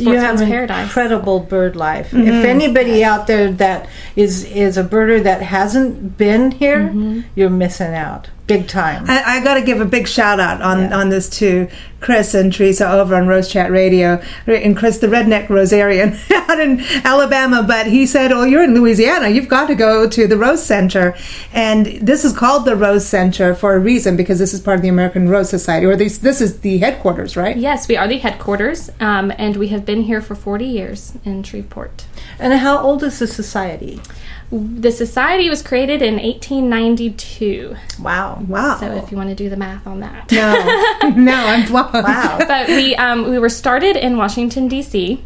you 0.00 0.14
have 0.14 0.38
paradise. 0.38 0.84
incredible 0.86 1.40
bird 1.40 1.76
life. 1.76 2.10
Mm-hmm. 2.10 2.28
If 2.28 2.44
anybody 2.44 3.02
out 3.04 3.26
there 3.26 3.52
that 3.52 3.88
is 4.16 4.44
is 4.44 4.76
a 4.76 4.84
birder 4.84 5.22
that 5.22 5.42
hasn't 5.42 6.16
been 6.18 6.50
here, 6.50 6.80
Mm-hmm. 6.88 7.20
you're 7.34 7.50
missing 7.50 7.94
out 7.94 8.28
big 8.46 8.68
time. 8.68 9.04
I, 9.08 9.22
I 9.38 9.44
got 9.44 9.54
to 9.54 9.62
give 9.62 9.80
a 9.80 9.84
big 9.84 10.06
shout 10.06 10.40
out 10.40 10.60
on, 10.60 10.92
on 10.92 11.08
this 11.08 11.28
to 11.38 11.68
Chris 12.00 12.34
and 12.34 12.52
Teresa 12.52 12.90
over 12.90 13.14
on 13.14 13.26
Rose 13.26 13.48
Chat 13.48 13.70
Radio, 13.70 14.22
and 14.46 14.76
Chris, 14.76 14.98
the 14.98 15.06
redneck 15.06 15.46
Rosarian 15.46 16.18
out 16.50 16.60
in 16.60 16.80
Alabama. 17.02 17.64
But 17.66 17.86
he 17.86 18.06
said, 18.06 18.30
"Oh, 18.30 18.44
you're 18.44 18.62
in 18.62 18.74
Louisiana. 18.74 19.30
You've 19.30 19.48
got 19.48 19.66
to 19.68 19.74
go 19.74 20.06
to 20.08 20.26
the 20.26 20.36
Rose 20.36 20.62
Center." 20.62 21.16
And 21.52 21.86
this 21.86 22.24
is 22.24 22.36
called 22.36 22.66
the 22.66 22.76
Rose 22.76 23.06
Center 23.06 23.54
for 23.54 23.74
a 23.74 23.78
reason 23.78 24.16
because 24.16 24.38
this 24.38 24.52
is 24.52 24.60
part 24.60 24.76
of 24.76 24.82
the 24.82 24.88
American 24.88 25.30
Rose 25.30 25.48
Society, 25.48 25.86
or 25.86 25.96
this 25.96 26.18
this 26.18 26.42
is 26.42 26.60
the 26.60 26.78
headquarters, 26.78 27.36
right? 27.36 27.56
Yes, 27.56 27.88
we 27.88 27.96
are 27.96 28.06
the 28.06 28.18
headquarters, 28.18 28.90
um, 29.00 29.32
and 29.38 29.56
we 29.56 29.68
have 29.68 29.86
been 29.86 30.02
here 30.02 30.20
for 30.20 30.34
40 30.34 30.66
years 30.66 31.16
in 31.24 31.42
Shreveport. 31.42 32.04
And 32.38 32.52
how 32.54 32.78
old 32.78 33.02
is 33.02 33.18
the 33.18 33.26
society? 33.26 34.00
The 34.50 34.92
society 34.92 35.48
was 35.48 35.62
created 35.62 36.02
in 36.02 36.14
1892. 36.14 37.76
Wow. 38.00 38.44
Wow. 38.46 38.78
So 38.78 38.92
if 38.92 39.10
you 39.10 39.16
want 39.16 39.30
to 39.30 39.34
do 39.34 39.48
the 39.48 39.56
math 39.56 39.86
on 39.86 40.00
that. 40.00 40.30
no, 40.30 41.10
no, 41.16 41.34
I'm 41.34 41.66
blown. 41.70 41.92
Wow. 41.92 42.38
but 42.46 42.68
we 42.68 42.94
um, 42.96 43.30
we 43.30 43.38
were 43.38 43.48
started 43.48 43.96
in 43.96 44.16
Washington 44.16 44.68
D.C. 44.68 45.22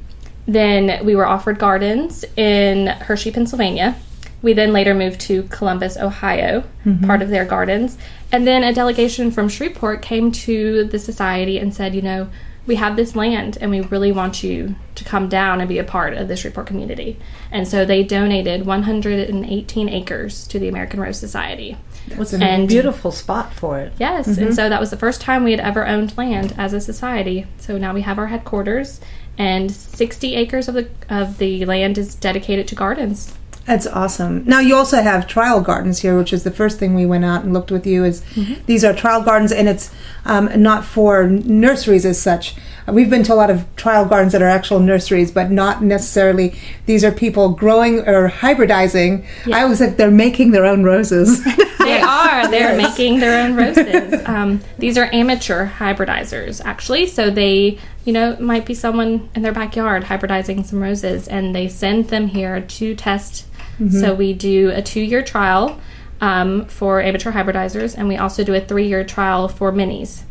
Then 0.47 1.05
we 1.05 1.15
were 1.15 1.27
offered 1.27 1.59
gardens 1.59 2.25
in 2.37 2.87
Hershey, 2.87 3.31
Pennsylvania. 3.31 3.97
We 4.41 4.53
then 4.53 4.73
later 4.73 4.95
moved 4.95 5.21
to 5.23 5.43
Columbus, 5.45 5.97
Ohio, 5.97 6.63
part 7.05 7.23
of 7.23 7.29
their 7.29 7.45
gardens. 7.45 7.99
And 8.31 8.47
then 8.47 8.63
a 8.63 8.73
delegation 8.73 9.31
from 9.31 9.49
Shreveport 9.49 10.01
came 10.01 10.31
to 10.33 10.85
the 10.85 10.99
society 10.99 11.59
and 11.59 11.75
said, 11.75 11.95
you 11.95 12.03
know, 12.03 12.29
we 12.69 12.77
have 12.77 12.97
this 12.97 13.17
land 13.17 13.57
and 13.61 13.71
we 13.71 13.81
really 13.81 14.13
want 14.13 14.45
you 14.45 14.77
to 14.95 15.03
come 15.03 15.29
down 15.29 15.61
and 15.61 15.69
be 15.69 15.79
a 15.79 15.85
part 15.85 16.13
of 16.13 16.29
the 16.29 16.37
Shreveport 16.37 16.67
community. 16.67 17.19
And 17.51 17.67
so 17.67 17.85
they 17.85 18.05
donated 18.05 18.67
118 18.67 19.89
acres 19.89 20.47
to 20.49 20.59
the 20.59 20.69
American 20.69 21.01
Rose 21.01 21.19
Society. 21.19 21.79
What's 22.15 22.35
a 22.35 22.45
And- 22.45 22.69
beautiful 22.69 23.11
spot 23.11 23.55
for 23.55 23.81
it. 23.81 23.95
Yes, 23.99 24.27
and 24.27 24.37
mm-hmm. 24.37 24.53
so 24.53 24.69
that 24.69 24.81
was 24.81 24.91
the 24.91 24.97
first 24.99 25.21
time 25.23 25.45
we 25.45 25.51
had 25.51 25.61
ever 25.61 25.87
owned 25.87 26.17
land 26.17 26.55
as 26.59 26.75
a 26.75 26.81
society. 26.81 27.47
So 27.57 27.79
now 27.79 27.95
we 27.95 28.03
have 28.03 28.19
our 28.19 28.27
headquarters, 28.27 29.01
and 29.39 29.71
60 29.71 30.35
acres 30.35 30.69
of 30.69 30.75
the 30.75 30.89
of 31.09 31.39
the 31.39 31.65
land 31.65 31.97
is 31.97 32.15
dedicated 32.15 32.69
to 32.69 32.75
gardens. 32.75 33.35
That's 33.69 33.87
awesome. 33.87 34.45
Now 34.47 34.61
you 34.61 34.75
also 34.75 35.03
have 35.03 35.27
trial 35.27 35.61
gardens 35.61 35.99
here, 35.99 36.17
which 36.17 36.33
is 36.33 36.43
the 36.43 36.51
first 36.51 36.79
thing 36.79 36.95
we 36.95 37.05
went 37.05 37.27
out 37.27 37.45
and 37.45 37.53
looked 37.53 37.71
with 37.71 37.87
you. 37.87 38.03
Is 38.03 38.25
these 38.65 38.83
are 38.83 38.95
trial 38.95 39.23
gardens, 39.23 39.53
and 39.53 39.69
it's 39.69 39.91
um, 40.25 40.49
not 40.57 40.87
for 40.87 41.27
nurseries 41.27 42.07
as 42.07 42.19
such. 42.19 42.57
We've 42.87 43.11
been 43.11 43.23
to 43.25 43.35
a 43.35 43.37
lot 43.37 43.51
of 43.51 43.67
trial 43.77 44.07
gardens 44.07 44.33
that 44.33 44.41
are 44.41 44.49
actual 44.49 44.81
nurseries, 44.81 45.31
but 45.31 45.51
not 45.51 45.83
necessarily. 45.83 46.59
These 46.87 47.05
are 47.05 47.13
people 47.13 47.51
growing 47.51 48.09
or 48.09 48.31
hybridizing. 48.31 49.27
I 49.53 49.65
always 49.65 49.81
think 49.81 49.99
they're 49.99 50.11
making 50.11 50.53
their 50.53 50.65
own 50.65 50.83
roses. 50.83 51.47
They 51.79 52.01
are. 52.03 52.51
They're 52.51 52.77
making 52.77 53.21
their 53.21 53.45
own 53.47 53.57
roses. 53.57 54.23
Um, 54.29 54.61
these 54.79 54.99
are 54.99 55.09
amateur 55.11 55.67
hybridizers, 55.67 56.63
actually. 56.63 57.07
So 57.07 57.31
they, 57.31 57.79
you 58.05 58.13
know, 58.13 58.33
it 58.33 58.41
might 58.41 58.67
be 58.67 58.75
someone 58.75 59.31
in 59.35 59.41
their 59.41 59.53
backyard 59.53 60.05
hybridizing 60.05 60.67
some 60.67 60.83
roses, 60.83 61.29
and 61.29 61.55
they 61.55 61.67
send 61.67 62.09
them 62.09 62.27
here 62.27 62.61
to 62.61 62.95
test. 62.95 63.47
So 63.91 64.15
we 64.15 64.33
do 64.33 64.71
a 64.71 64.83
two-year 64.83 65.23
trial 65.23 65.81
um, 66.21 66.65
for 66.67 67.01
amateur 67.01 67.33
hybridizers, 67.33 67.97
and 67.97 68.09
we 68.09 68.17
also 68.17 68.43
do 68.43 68.55
a 68.55 68.61
three-year 68.61 69.05
trial 69.05 69.49
for 69.49 69.73
minis. 69.73 70.23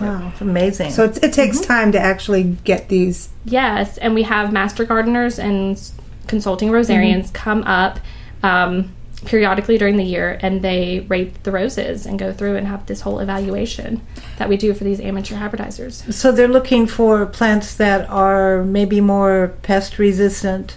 Wow, 0.00 0.30
it's 0.32 0.40
amazing. 0.40 0.90
so 0.90 1.04
it's, 1.04 1.18
it 1.18 1.32
takes 1.32 1.60
time 1.60 1.92
to 1.92 1.98
actually 1.98 2.56
get 2.64 2.88
these. 2.88 3.30
Yes, 3.44 3.98
and 3.98 4.14
we 4.14 4.24
have 4.24 4.52
master 4.52 4.84
gardeners 4.84 5.38
and 5.38 5.80
consulting 6.26 6.70
rosarians 6.70 7.32
come 7.32 7.62
up 7.64 7.98
um, 8.42 8.94
periodically 9.24 9.78
during 9.78 9.96
the 9.96 10.04
year 10.04 10.38
and 10.42 10.62
they 10.62 11.00
rate 11.08 11.42
the 11.42 11.50
roses 11.50 12.06
and 12.06 12.18
go 12.18 12.32
through 12.32 12.56
and 12.56 12.66
have 12.66 12.86
this 12.86 13.00
whole 13.00 13.18
evaluation 13.18 14.00
that 14.36 14.48
we 14.48 14.56
do 14.56 14.72
for 14.72 14.84
these 14.84 15.00
amateur 15.00 15.34
hybridizers. 15.34 16.12
So 16.12 16.30
they're 16.30 16.46
looking 16.46 16.86
for 16.86 17.26
plants 17.26 17.74
that 17.76 18.08
are 18.08 18.62
maybe 18.62 19.00
more 19.00 19.54
pest 19.62 19.98
resistant 19.98 20.76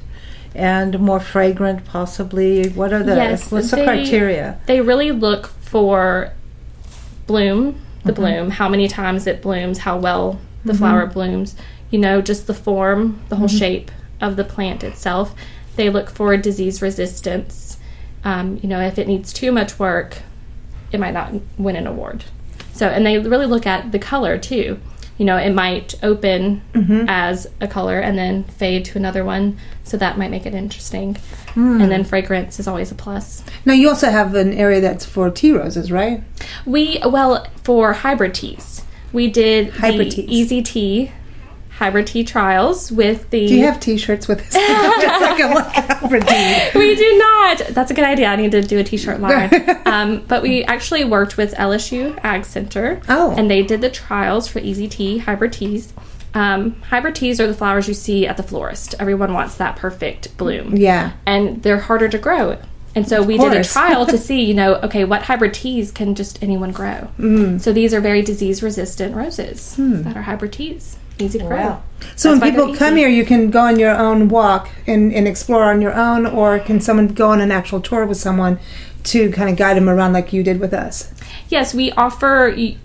and 0.53 0.99
more 0.99 1.19
fragrant, 1.19 1.85
possibly. 1.85 2.69
What 2.69 2.93
are 2.93 3.03
the 3.03 3.15
Yes, 3.15 3.51
what's 3.51 3.71
the 3.71 3.83
criteria? 3.83 4.59
They 4.65 4.81
really 4.81 5.11
look 5.11 5.47
for 5.47 6.33
bloom, 7.27 7.81
the 8.03 8.11
mm-hmm. 8.11 8.21
bloom, 8.21 8.49
how 8.49 8.67
many 8.67 8.87
times 8.87 9.27
it 9.27 9.41
blooms, 9.41 9.79
how 9.79 9.97
well 9.97 10.39
the 10.65 10.73
mm-hmm. 10.73 10.79
flower 10.79 11.05
blooms, 11.05 11.55
you 11.89 11.99
know, 11.99 12.21
just 12.21 12.47
the 12.47 12.53
form, 12.53 13.21
the 13.29 13.35
whole 13.35 13.47
mm-hmm. 13.47 13.57
shape 13.57 13.91
of 14.19 14.35
the 14.35 14.43
plant 14.43 14.83
itself. 14.83 15.33
They 15.75 15.89
look 15.89 16.09
for 16.09 16.35
disease 16.37 16.81
resistance. 16.81 17.77
Um, 18.23 18.59
you 18.61 18.69
know, 18.69 18.79
if 18.81 18.99
it 18.99 19.07
needs 19.07 19.33
too 19.33 19.51
much 19.51 19.79
work, 19.79 20.17
it 20.91 20.99
might 20.99 21.13
not 21.13 21.33
win 21.57 21.75
an 21.75 21.87
award. 21.87 22.25
So, 22.73 22.87
and 22.87 23.05
they 23.05 23.17
really 23.17 23.45
look 23.45 23.65
at 23.65 23.91
the 23.91 23.99
color 23.99 24.37
too. 24.37 24.79
You 25.17 25.25
know, 25.25 25.37
it 25.37 25.51
might 25.53 25.93
open 26.03 26.61
mm-hmm. 26.73 27.05
as 27.07 27.47
a 27.59 27.67
color 27.67 27.99
and 27.99 28.17
then 28.17 28.43
fade 28.43 28.85
to 28.85 28.97
another 28.97 29.23
one, 29.23 29.57
so 29.83 29.97
that 29.97 30.17
might 30.17 30.31
make 30.31 30.45
it 30.45 30.53
interesting. 30.53 31.15
Hmm. 31.53 31.81
And 31.81 31.91
then 31.91 32.03
fragrance 32.03 32.59
is 32.59 32.67
always 32.67 32.91
a 32.91 32.95
plus. 32.95 33.43
Now 33.65 33.73
you 33.73 33.89
also 33.89 34.09
have 34.09 34.33
an 34.35 34.53
area 34.53 34.81
that's 34.81 35.05
for 35.05 35.29
tea 35.29 35.51
roses, 35.51 35.91
right? 35.91 36.23
We 36.65 36.99
well 37.05 37.45
for 37.63 37.93
hybrid 37.93 38.33
teas, 38.33 38.83
we 39.13 39.29
did 39.29 39.69
Hybrid 39.69 40.07
the 40.07 40.15
teas. 40.15 40.29
Easy 40.29 40.61
Tea 40.61 41.11
hybrid 41.81 42.05
tea 42.05 42.23
trials 42.23 42.91
with 42.91 43.27
the. 43.31 43.47
Do 43.47 43.55
you 43.55 43.65
have 43.65 43.79
T-shirts 43.79 44.27
with 44.27 44.39
it's 44.45 44.55
like 44.55 45.39
a 45.39 45.47
like 45.47 45.73
hybrid 45.73 46.27
tea. 46.27 46.69
we 46.75 46.95
do 46.95 47.17
not. 47.17 47.57
That's 47.69 47.89
a 47.89 47.95
good 47.95 48.05
idea. 48.05 48.27
I 48.27 48.35
need 48.35 48.51
to 48.51 48.61
do 48.61 48.77
a 48.77 48.83
T-shirt 48.83 49.19
line. 49.19 49.49
um, 49.87 50.23
but 50.27 50.43
we 50.43 50.63
actually 50.65 51.05
worked 51.05 51.37
with 51.37 51.55
LSU 51.55 52.19
Ag 52.23 52.45
Center. 52.45 53.01
Oh. 53.09 53.33
And 53.35 53.49
they 53.49 53.63
did 53.63 53.81
the 53.81 53.89
trials 53.89 54.47
for 54.47 54.59
Easy 54.59 54.87
Tea 54.87 55.17
hybrid 55.17 55.53
teas. 55.53 55.91
Um, 56.35 56.79
hybrid 56.83 57.15
teas 57.15 57.41
are 57.41 57.47
the 57.47 57.55
flowers 57.55 57.87
you 57.87 57.95
see 57.95 58.27
at 58.27 58.37
the 58.37 58.43
florist. 58.43 58.93
Everyone 58.99 59.33
wants 59.33 59.55
that 59.55 59.75
perfect 59.75 60.37
bloom. 60.37 60.77
Yeah. 60.77 61.13
And 61.25 61.63
they're 61.63 61.79
harder 61.79 62.09
to 62.09 62.19
grow. 62.19 62.59
And 62.93 63.07
so 63.07 63.23
we 63.23 63.39
did 63.39 63.53
a 63.53 63.63
trial 63.63 64.05
to 64.05 64.17
see, 64.27 64.43
you 64.43 64.53
know, 64.53 64.75
okay, 64.75 65.03
what 65.03 65.23
hybrid 65.23 65.55
teas 65.55 65.91
can 65.91 66.13
just 66.13 66.43
anyone 66.43 66.71
grow? 66.73 67.09
Mm. 67.17 67.59
So 67.59 67.73
these 67.73 67.91
are 67.93 68.01
very 68.01 68.21
disease 68.21 68.61
resistant 68.61 69.15
roses 69.15 69.75
that 69.77 70.15
are 70.15 70.21
hybrid 70.21 70.53
teas. 70.53 70.97
Easy 71.21 71.39
to 71.39 71.45
grow. 71.45 71.57
Wow. 71.57 71.83
So 72.15 72.29
That's 72.31 72.41
when 72.41 72.51
people 72.51 72.75
come 72.75 72.95
here, 72.97 73.07
you 73.07 73.25
can 73.25 73.49
go 73.51 73.61
on 73.61 73.79
your 73.79 73.95
own 73.95 74.27
walk 74.27 74.69
and, 74.87 75.13
and 75.13 75.27
explore 75.27 75.63
on 75.65 75.81
your 75.81 75.93
own, 75.93 76.25
or 76.25 76.59
can 76.59 76.81
someone 76.81 77.07
go 77.09 77.29
on 77.29 77.39
an 77.41 77.51
actual 77.51 77.79
tour 77.79 78.05
with 78.05 78.17
someone 78.17 78.59
to 79.03 79.31
kind 79.31 79.49
of 79.49 79.55
guide 79.57 79.77
them 79.77 79.89
around 79.89 80.13
like 80.13 80.33
you 80.33 80.43
did 80.43 80.59
with 80.59 80.73
us? 80.73 81.13
Yes, 81.49 81.73
we 81.73 81.91
offer. 81.91 82.47
It 82.47 82.77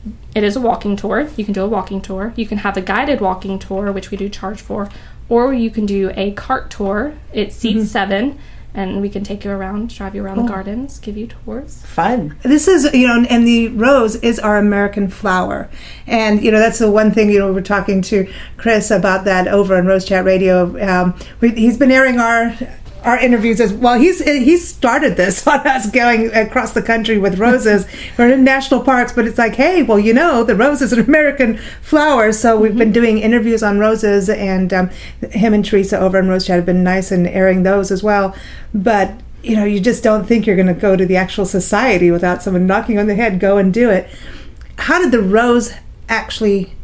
is 0.45 0.57
a 0.57 0.61
walking 0.61 0.97
tour. 0.97 1.29
You 1.37 1.45
can 1.45 1.55
do 1.55 1.63
a 1.63 1.69
walking 1.69 2.01
tour. 2.03 2.33
You 2.37 2.47
can 2.47 2.59
have 2.59 2.77
a 2.77 2.81
guided 2.83 3.21
walking 3.21 3.59
tour, 3.59 3.91
which 3.93 4.11
we 4.11 4.17
do 4.17 4.29
charge 4.29 4.61
for, 4.61 4.91
or 5.29 5.55
you 5.55 5.71
can 5.71 5.87
do 5.87 6.11
a 6.15 6.33
cart 6.33 6.71
tour. 6.71 7.15
It 7.33 7.53
seats 7.53 7.79
Mm-hmm. 7.79 7.87
seven, 7.87 8.39
and 8.77 9.01
we 9.01 9.09
can 9.09 9.25
take 9.25 9.43
you 9.43 9.51
around, 9.51 9.89
drive 9.89 10.15
you 10.15 10.23
around 10.23 10.37
the 10.37 10.43
gardens, 10.43 10.99
give 10.99 11.17
you 11.17 11.27
tours. 11.27 11.83
Fun. 11.83 12.37
This 12.43 12.69
is, 12.69 12.93
you 12.93 13.09
know, 13.09 13.27
and 13.29 13.47
the 13.47 13.69
rose 13.69 14.17
is 14.17 14.39
our 14.39 14.59
American 14.59 15.09
flower. 15.09 15.71
And, 16.07 16.45
you 16.45 16.51
know, 16.53 16.59
that's 16.59 16.79
the 16.79 16.91
one 16.91 17.11
thing, 17.11 17.31
you 17.31 17.39
know, 17.39 17.53
we're 17.53 17.63
talking 17.63 18.03
to 18.03 18.31
Chris 18.59 18.91
about 18.91 19.25
that 19.25 19.49
over 19.49 19.77
on 19.77 19.87
Rose 19.87 20.05
Chat 20.05 20.27
Radio. 20.27 20.79
Um, 20.87 21.19
we, 21.41 21.53
he's 21.53 21.79
been 21.79 21.91
airing 21.91 22.21
our 22.21 22.55
our 23.05 23.19
interviews 23.19 23.61
as 23.61 23.73
well. 23.73 23.99
He's 23.99 24.23
he 24.23 24.57
started 24.57 25.17
this 25.17 25.47
on 25.47 25.67
us 25.67 25.91
going 25.91 26.33
across 26.35 26.73
the 26.73 26.83
country 26.83 27.19
with 27.19 27.39
roses. 27.39 27.87
We're 28.19 28.33
in 28.33 28.45
national 28.45 28.83
parks, 28.83 29.13
but 29.13 29.27
it's 29.27 29.39
like, 29.39 29.55
hey, 29.55 29.83
well, 29.83 29.99
you 29.99 30.13
know, 30.13 30.43
the 30.43 30.57
rose 30.57 30.83
is 30.83 30.93
an 30.93 31.01
American 31.07 31.59
flower. 31.81 32.33
So 32.33 32.59
we've 32.59 32.77
been 32.77 32.93
doing 32.93 33.19
interviews 33.19 33.63
on 33.63 33.79
roses, 33.79 34.29
and 34.29 34.73
um, 34.73 34.91
him 35.31 35.55
and 35.55 35.65
Teresa 35.65 35.99
over 35.99 36.19
on 36.19 36.29
Rose 36.29 36.47
Chat 36.47 36.57
have 36.57 36.67
been 36.67 36.85
nice 36.85 37.13
in 37.13 37.27
airing 37.27 37.63
those 37.63 37.91
as 37.91 38.03
well. 38.03 38.35
But 38.75 39.13
you 39.43 39.55
know, 39.55 39.65
you 39.65 39.81
just 39.81 40.03
don't 40.03 40.27
think 40.27 40.47
you're 40.47 40.57
going 40.57 40.67
to 40.67 40.75
go 40.75 40.97
to 40.97 41.07
the 41.07 41.17
actual 41.17 41.47
society 41.47 42.11
without 42.11 42.43
someone 42.43 42.67
knocking 42.67 42.99
on 42.99 43.07
the 43.07 43.15
head. 43.15 43.39
Go 43.39 43.59
and 43.59 43.73
do 43.73 43.91
it. 43.91 44.09
How 44.79 44.99
did 44.99 45.13
the 45.13 45.23
rose 45.23 45.73
actually 46.09 46.75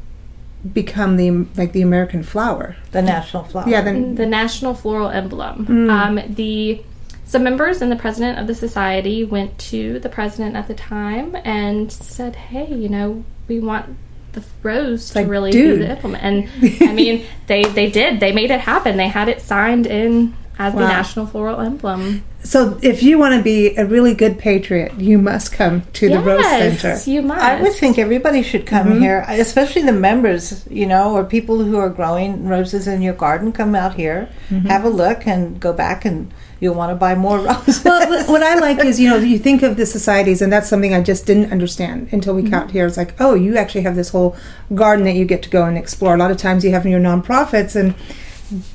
become 0.73 1.17
the 1.17 1.47
like 1.57 1.73
the 1.73 1.83
American 1.83 2.23
flower. 2.23 2.77
The 2.93 3.03
national 3.03 3.45
flower. 3.45 3.69
Yeah, 3.69 3.83
then 3.83 4.15
the 4.15 4.27
national 4.27 4.75
floral 4.75 5.09
emblem. 5.09 5.91
Um, 5.91 6.21
the 6.29 6.83
some 7.25 7.43
members 7.43 7.81
and 7.81 7.91
the 7.91 7.97
president 7.97 8.39
of 8.39 8.47
the 8.47 8.55
society 8.55 9.25
went 9.25 9.59
to 9.59 9.99
the 10.01 10.09
president 10.09 10.55
at 10.55 10.69
the 10.69 10.75
time 10.75 11.37
and 11.45 11.91
said, 11.91 12.37
"Hey, 12.37 12.73
you 12.73 12.89
know, 12.89 13.25
we 13.49 13.59
want 13.59 13.97
the 14.33 14.45
rose 14.63 15.11
to 15.11 15.21
like, 15.21 15.29
really 15.29 15.51
dude. 15.51 15.81
be 15.81 15.85
the 15.87 15.91
emblem." 15.93 16.15
And 16.15 16.49
I 16.81 16.93
mean, 16.93 17.27
they 17.47 17.65
they 17.65 17.91
did. 17.91 18.21
They 18.21 18.33
made 18.33 18.51
it 18.51 18.61
happen. 18.61 18.97
They 18.97 19.09
had 19.09 19.29
it 19.29 19.41
signed 19.41 19.87
in 19.87 20.35
as 20.59 20.75
the 20.75 20.81
national 20.81 21.27
floral 21.27 21.61
emblem. 21.61 22.23
so 22.43 22.79
if 22.83 23.03
you 23.03 23.19
want 23.19 23.35
to 23.35 23.43
be 23.43 23.75
a 23.77 23.87
really 23.87 24.15
good 24.15 24.39
patriot, 24.39 24.93
you 24.99 25.19
must 25.19 25.53
come 25.53 25.83
to 25.95 26.09
the 26.09 26.21
Rose 26.21 26.45
Center. 26.45 26.89
yes, 26.89 27.09
you 27.09 27.23
must. 27.23 27.41
I 27.41 27.61
would 27.63 27.73
think 27.73 27.99
everybody 27.99 28.43
should 28.43 28.67
come 28.67 28.89
mm-hmm. 28.89 29.01
here, 29.01 29.25
especially 29.29 29.83
the 29.83 29.93
members, 29.93 30.67
you 30.71 30.87
know, 30.87 31.15
or 31.15 31.25
people 31.25 31.63
who 31.65 31.77
are 31.77 31.89
growing 31.89 32.47
roses 32.47 32.87
in 32.87 33.01
your 33.01 33.15
garden. 33.15 33.53
Come 33.53 33.75
out 33.75 33.95
here, 33.95 34.29
mm-hmm. 34.51 34.67
have 34.69 34.85
a 34.85 34.91
look, 34.91 35.27
and 35.27 35.59
go 35.59 35.73
back, 35.73 36.05
and 36.05 36.33
you'll 36.61 36.75
want 36.75 36.91
to 36.91 36.97
buy 36.97 37.15
more 37.15 37.39
roses. 37.47 37.83
well, 37.83 38.09
what- 38.09 38.29
what 38.29 38.43
I 38.43 38.57
like 38.57 38.85
is, 38.85 39.01
you 39.01 39.09
know, 39.09 39.17
you 39.17 39.39
think 39.39 39.63
of 39.63 39.77
the 39.77 39.87
societies, 39.87 40.43
and 40.43 40.53
that's 40.53 40.69
something 40.69 40.93
I 40.93 41.01
just 41.01 41.27
didn't 41.27 41.51
understand 41.51 42.09
until 42.13 42.35
we 42.35 42.43
mm-hmm. 42.43 42.51
got 42.51 42.71
here. 42.73 42.87
It's 42.87 42.97
like, 42.97 43.15
oh, 43.19 43.35
you 43.35 43.57
actually 43.57 43.83
have 43.83 43.97
this 43.97 44.11
whole 44.11 44.37
garden 44.75 45.05
that 45.07 45.15
you 45.15 45.25
get 45.25 45.43
to 45.45 45.51
go 45.51 45.65
and 45.65 45.79
explore. 45.79 46.15
A 46.15 46.19
lot 46.19 46.31
of 46.31 46.37
times 46.37 46.63
you 46.63 46.73
have 46.73 46.85
in 46.85 46.93
your 46.93 47.01
nonprofits, 47.01 47.75
and 47.75 47.95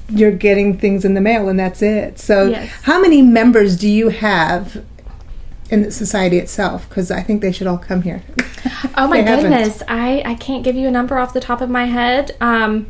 you're 0.09 0.31
getting 0.31 0.77
things 0.77 1.05
in 1.05 1.13
the 1.13 1.21
mail, 1.21 1.49
and 1.49 1.59
that's 1.59 1.81
it. 1.81 2.19
So, 2.19 2.47
Yes. 2.49 2.69
how 2.83 2.99
many 3.01 3.21
members 3.21 3.75
do 3.77 3.87
you 3.87 4.09
have 4.09 4.83
in 5.69 5.83
the 5.83 5.91
society 5.91 6.37
itself? 6.37 6.87
Because 6.89 7.11
I 7.11 7.21
think 7.21 7.41
they 7.41 7.51
should 7.51 7.67
all 7.67 7.77
come 7.77 8.01
here. 8.03 8.23
Oh 8.97 9.07
my 9.07 9.17
haven't. 9.17 9.49
goodness, 9.51 9.83
I 9.87 10.21
I 10.25 10.35
can't 10.35 10.63
give 10.63 10.75
you 10.75 10.87
a 10.87 10.91
number 10.91 11.17
off 11.17 11.33
the 11.33 11.39
top 11.39 11.61
of 11.61 11.69
my 11.69 11.85
head. 11.85 12.35
Um, 12.41 12.87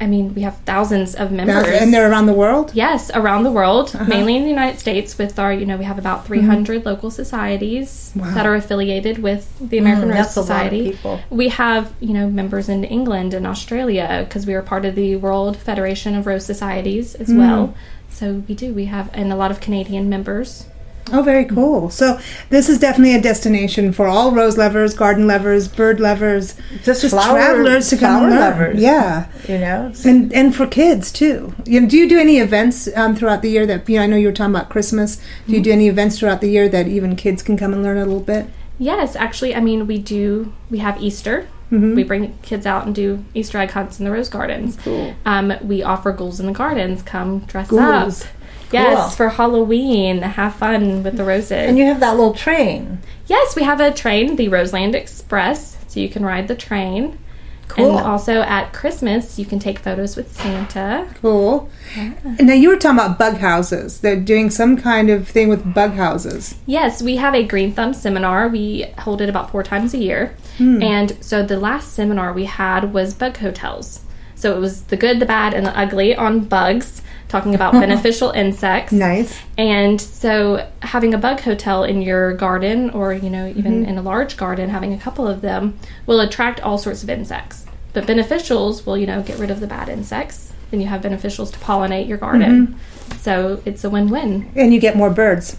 I 0.00 0.06
mean, 0.06 0.34
we 0.34 0.42
have 0.42 0.56
thousands 0.64 1.14
of 1.14 1.30
members. 1.30 1.66
and 1.68 1.92
they're 1.92 2.10
around 2.10 2.26
the 2.26 2.32
world. 2.32 2.70
Yes, 2.74 3.10
around 3.14 3.42
the 3.44 3.50
world, 3.52 3.90
Uh-huh. 3.94 4.04
mainly 4.04 4.34
in 4.36 4.42
the 4.44 4.48
United 4.48 4.78
States, 4.80 5.18
with 5.18 5.38
our, 5.38 5.52
you 5.52 5.66
know, 5.66 5.76
we 5.76 5.84
have 5.84 5.98
about 5.98 6.26
300 6.26 6.86
local 6.86 7.10
societies 7.10 8.10
Mm-hmm. 8.14 8.20
Wow. 8.28 8.34
that 8.34 8.46
are 8.46 8.54
affiliated 8.54 9.18
with 9.22 9.42
the 9.60 9.78
American 9.78 10.08
Mm, 10.08 10.14
Rose 10.14 10.34
that's 10.34 10.36
a 10.36 10.40
lot 10.40 10.42
of 10.42 10.46
Society. 10.46 10.90
people. 10.92 11.20
We 11.28 11.48
have, 11.48 11.92
you 12.00 12.14
know, 12.14 12.28
members 12.28 12.68
in 12.68 12.82
England 12.84 13.34
and 13.34 13.46
Australia 13.46 14.24
because 14.26 14.46
we 14.46 14.54
are 14.54 14.62
part 14.62 14.84
of 14.84 14.94
the 14.94 15.16
World 15.16 15.56
Federation 15.56 16.14
of 16.16 16.26
Rose 16.26 16.44
Societies 16.46 17.14
Mm. 17.14 17.20
as 17.20 17.32
well. 17.32 17.74
So 18.08 18.42
we 18.48 18.54
do. 18.54 18.72
We 18.74 18.86
have, 18.86 19.10
and 19.12 19.32
a 19.32 19.36
lot 19.36 19.50
of 19.50 19.60
Canadian 19.60 20.08
members. 20.08 20.64
Oh, 21.12 21.22
very 21.22 21.44
cool. 21.44 21.90
So 21.90 22.18
this 22.50 22.68
is 22.68 22.78
definitely 22.78 23.14
a 23.14 23.20
destination 23.20 23.92
for 23.92 24.06
all 24.06 24.32
rose 24.32 24.56
lovers, 24.56 24.94
garden 24.94 25.26
lovers, 25.26 25.68
bird 25.68 26.00
lovers, 26.00 26.54
Just 26.84 27.02
just 27.02 27.14
flower- 27.14 27.38
travelers 27.38 27.88
to 27.90 27.96
come 27.96 28.10
flower 28.20 28.24
and 28.28 28.30
learn. 28.30 28.40
lovers. 28.40 28.80
Yeah. 28.80 29.26
you 29.48 29.58
know, 29.58 29.86
it's- 29.86 30.04
and 30.04 30.32
and 30.32 30.54
for 30.54 30.66
kids 30.66 31.10
too. 31.12 31.54
You 31.66 31.80
know, 31.80 31.88
do 31.88 31.96
you 31.96 32.08
do 32.08 32.18
any 32.18 32.38
events 32.38 32.88
um, 32.96 33.16
throughout 33.16 33.42
the 33.42 33.50
year 33.50 33.66
that 33.66 33.88
you 33.88 33.96
know? 33.96 34.02
I 34.02 34.06
know 34.06 34.16
you 34.16 34.28
were 34.28 34.32
talking 34.32 34.54
about 34.54 34.68
Christmas. 34.68 35.20
Do 35.46 35.54
you 35.54 35.60
do 35.60 35.72
any 35.72 35.88
events 35.88 36.18
throughout 36.18 36.40
the 36.40 36.48
year 36.50 36.68
that 36.68 36.86
even 36.88 37.16
kids 37.16 37.42
can 37.42 37.56
come 37.56 37.72
and 37.72 37.82
learn 37.82 37.96
a 37.98 38.04
little 38.04 38.20
bit? 38.20 38.46
Yes, 38.78 39.14
actually, 39.16 39.54
I 39.54 39.60
mean, 39.60 39.86
we 39.86 39.98
do. 39.98 40.52
We 40.70 40.78
have 40.78 41.02
Easter. 41.02 41.46
Mm-hmm. 41.70 41.94
We 41.94 42.02
bring 42.02 42.36
kids 42.42 42.66
out 42.66 42.86
and 42.86 42.94
do 42.94 43.24
Easter 43.34 43.58
egg 43.58 43.70
hunts 43.70 43.98
in 44.00 44.04
the 44.04 44.10
rose 44.10 44.28
gardens. 44.28 44.76
Cool. 44.82 45.14
Um, 45.24 45.52
we 45.62 45.82
offer 45.84 46.12
ghouls 46.12 46.40
in 46.40 46.46
the 46.46 46.52
gardens. 46.52 47.02
Come 47.02 47.40
dress 47.40 47.68
Ghouls. 47.68 48.22
up. 48.24 48.28
Yes, 48.72 48.98
Cool. 48.98 49.10
for 49.10 49.28
Halloween. 49.30 50.22
Have 50.22 50.54
fun 50.54 51.02
with 51.02 51.16
the 51.16 51.24
roses. 51.24 51.52
and 51.68 51.76
you 51.78 51.84
have 51.86 52.00
that 52.00 52.16
little 52.16 52.34
train. 52.34 52.98
yes, 53.26 53.54
we 53.56 53.62
have 53.62 53.80
a 53.80 53.92
train, 53.92 54.36
the 54.36 54.48
Roseland 54.48 54.94
Express, 54.94 55.76
so 55.88 56.00
you 56.00 56.08
can 56.08 56.24
ride 56.24 56.48
the 56.48 56.54
train. 56.54 57.18
Cool. 57.68 57.98
And 57.98 58.04
also 58.06 58.40
at 58.42 58.72
Christmas, 58.72 59.38
you 59.38 59.44
can 59.44 59.60
take 59.60 59.78
photos 59.78 60.16
with 60.16 60.36
Santa. 60.36 61.06
Cool. 61.22 61.70
And 61.96 62.46
now 62.48 62.54
you 62.54 62.68
were 62.68 62.76
talking 62.76 62.98
about 62.98 63.16
bug 63.16 63.36
houses. 63.36 64.00
They're 64.00 64.18
doing 64.20 64.50
some 64.50 64.76
kind 64.76 65.08
of 65.08 65.28
thing 65.28 65.48
with 65.48 65.72
bug 65.72 65.92
houses. 65.92 66.56
Yes, 66.66 67.00
we 67.00 67.14
have 67.16 67.32
a 67.32 67.44
Green 67.44 67.72
Thumb 67.72 67.94
seminar. 67.94 68.48
We 68.48 68.86
hold 68.98 69.20
it 69.20 69.28
about 69.28 69.50
four 69.52 69.62
times 69.62 69.94
a 69.94 69.98
year. 69.98 70.34
Hmm. 70.58 70.82
And 70.82 71.24
so 71.24 71.44
the 71.44 71.58
last 71.60 71.92
seminar 71.92 72.32
we 72.32 72.46
had 72.46 72.92
was 72.92 73.14
bug 73.14 73.36
hotels. 73.36 74.00
So 74.34 74.56
it 74.56 74.58
was 74.60 74.82
the 74.84 74.96
good, 74.96 75.20
the 75.20 75.26
bad, 75.26 75.54
and 75.54 75.64
the 75.64 75.78
ugly 75.78 76.16
on 76.16 76.40
bugs, 76.40 77.02
talking 77.30 77.54
about 77.54 77.72
beneficial 77.72 78.30
insects. 78.32 78.92
Nice. 78.92 79.38
And 79.56 80.00
so 80.00 80.68
having 80.82 81.14
a 81.14 81.18
bug 81.18 81.40
hotel 81.40 81.84
in 81.84 82.02
your 82.02 82.34
garden 82.34 82.90
or, 82.90 83.14
you 83.14 83.30
know, 83.30 83.46
even 83.46 83.70
Mm-hmm. 83.70 83.90
in 83.90 83.98
a 83.98 84.02
large 84.02 84.36
garden, 84.36 84.68
having 84.68 84.92
a 84.92 84.98
couple 84.98 85.26
of 85.28 85.40
them 85.40 85.78
will 86.06 86.20
attract 86.20 86.60
all 86.60 86.76
sorts 86.76 87.02
of 87.02 87.08
insects. 87.08 87.66
But 87.92 88.04
beneficials 88.06 88.84
will, 88.84 88.98
you 88.98 89.06
know, 89.06 89.22
get 89.22 89.38
rid 89.38 89.50
of 89.50 89.60
the 89.60 89.66
bad 89.66 89.88
insects. 89.88 90.52
Then 90.70 90.80
you 90.80 90.86
have 90.88 91.02
beneficials 91.02 91.52
to 91.52 91.58
pollinate 91.60 92.08
your 92.08 92.18
garden. 92.18 92.66
Mm-hmm. 92.66 93.18
So 93.18 93.62
it's 93.64 93.84
a 93.84 93.90
win-win. 93.90 94.50
And 94.56 94.74
you 94.74 94.80
get 94.80 94.96
more 94.96 95.10
birds. 95.10 95.56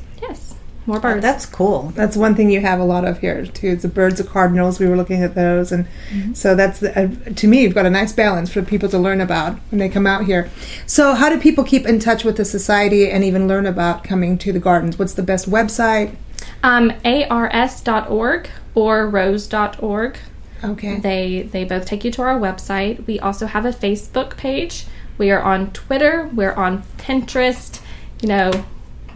More 0.87 0.99
birds. 0.99 1.21
That's 1.21 1.45
cool. 1.45 1.91
That's 1.95 2.17
one 2.17 2.33
thing 2.33 2.49
you 2.49 2.61
have 2.61 2.79
a 2.79 2.83
lot 2.83 3.05
of 3.05 3.19
here 3.19 3.45
too. 3.45 3.67
It's 3.67 3.83
the 3.83 3.87
birds, 3.87 4.17
the 4.17 4.23
cardinals. 4.23 4.79
We 4.79 4.87
were 4.87 4.97
looking 4.97 5.21
at 5.21 5.35
those, 5.35 5.71
and 5.71 5.87
so 6.33 6.55
that's 6.55 6.79
the, 6.79 6.99
uh, 6.99 7.33
to 7.33 7.47
me. 7.47 7.61
You've 7.61 7.75
got 7.75 7.85
a 7.85 7.89
nice 7.89 8.13
balance 8.13 8.51
for 8.51 8.63
people 8.63 8.89
to 8.89 8.97
learn 8.97 9.21
about 9.21 9.59
when 9.69 9.77
they 9.77 9.89
come 9.89 10.07
out 10.07 10.25
here. 10.25 10.49
So, 10.87 11.13
how 11.13 11.29
do 11.29 11.39
people 11.39 11.63
keep 11.63 11.85
in 11.85 11.99
touch 11.99 12.23
with 12.23 12.37
the 12.37 12.45
society 12.45 13.11
and 13.11 13.23
even 13.23 13.47
learn 13.47 13.67
about 13.67 14.03
coming 14.03 14.39
to 14.39 14.51
the 14.51 14.59
gardens? 14.59 14.97
What's 14.97 15.13
the 15.13 15.23
best 15.23 15.47
website? 15.47 16.15
Um, 16.63 16.93
ars.org 17.05 18.49
or 18.73 19.07
rose.org. 19.07 20.17
Okay. 20.63 20.99
They 20.99 21.43
they 21.43 21.63
both 21.63 21.85
take 21.85 22.03
you 22.03 22.11
to 22.11 22.21
our 22.23 22.39
website. 22.39 23.05
We 23.05 23.19
also 23.19 23.45
have 23.45 23.65
a 23.65 23.71
Facebook 23.71 24.37
page. 24.37 24.85
We 25.17 25.29
are 25.29 25.41
on 25.41 25.71
Twitter. 25.71 26.29
We're 26.33 26.53
on 26.53 26.83
Pinterest. 26.97 27.81
You 28.21 28.29
know, 28.29 28.65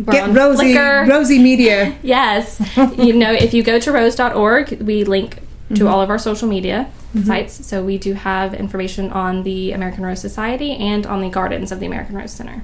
Get 0.04 0.36
Rosie, 0.36 0.74
Flickr. 0.74 1.08
Rosie 1.08 1.40
Media. 1.40 1.98
Yes. 2.04 2.62
you 2.98 3.14
know, 3.14 3.32
if 3.32 3.54
you 3.54 3.64
go 3.64 3.80
to 3.80 3.92
rose.org, 3.92 4.82
we 4.82 5.04
link 5.04 5.36
to 5.70 5.74
mm-hmm. 5.74 5.88
all 5.88 6.02
of 6.02 6.10
our 6.10 6.20
social 6.20 6.48
media 6.48 6.90
mm-hmm. 7.14 7.26
sites. 7.26 7.66
So 7.66 7.84
we 7.84 7.98
do 7.98 8.14
have 8.14 8.54
information 8.54 9.12
on 9.12 9.44
the 9.44 9.72
American 9.72 10.04
Rose 10.04 10.22
Society 10.22 10.76
and 10.76 11.06
on 11.06 11.22
the 11.22 11.30
gardens 11.30 11.72
of 11.72 11.80
the 11.80 11.86
American 11.86 12.16
Rose 12.16 12.32
Center. 12.32 12.64